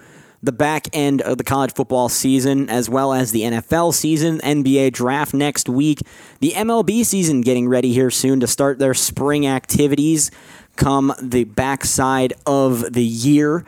[0.47, 4.93] the back end of the college football season, as well as the NFL season, NBA
[4.93, 6.01] draft next week,
[6.41, 10.31] the MLB season getting ready here soon to start their spring activities
[10.77, 13.65] come the backside of the year.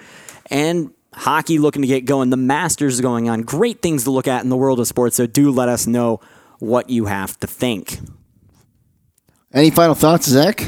[0.50, 2.30] And hockey looking to get going.
[2.30, 3.42] The Masters is going on.
[3.42, 5.16] Great things to look at in the world of sports.
[5.16, 6.20] So do let us know
[6.58, 7.98] what you have to think.
[9.52, 10.66] Any final thoughts, Zach?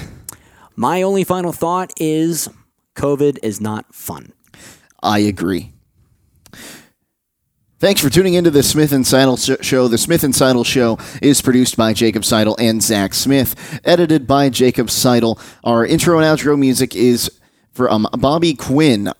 [0.77, 2.49] My only final thought is
[2.97, 4.33] COVID is not fun.
[5.03, 5.73] I agree.
[7.81, 9.89] Thanks for tuning into the Smith and Seidel show.
[9.89, 14.51] The Smith and Seidel show is produced by Jacob Seidel and Zach Smith, edited by
[14.51, 15.41] Jacob Seidel.
[15.65, 17.41] Our intro and outro music is
[17.73, 19.11] from Bobby Quinn.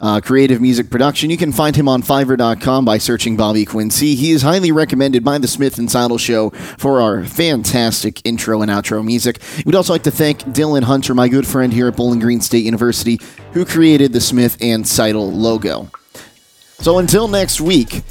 [0.00, 1.30] Uh, creative music production.
[1.30, 4.16] You can find him on Fiverr.com by searching Bobby Quincy.
[4.16, 8.72] He is highly recommended by the Smith and Seidel Show for our fantastic intro and
[8.72, 9.40] outro music.
[9.64, 12.64] We'd also like to thank Dylan Hunter, my good friend here at Bowling Green State
[12.64, 13.20] University,
[13.52, 15.88] who created the Smith and Seidel logo.
[16.78, 18.02] So until next week,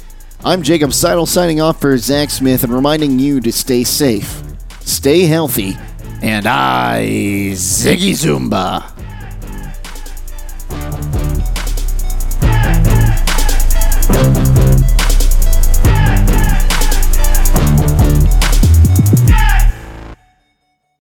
[0.44, 4.42] I'm Jacob Seidel signing off for Zach Smith and reminding you to stay safe,
[4.80, 5.76] stay healthy,
[6.22, 7.06] and I
[7.52, 8.93] Ziggy Zumba.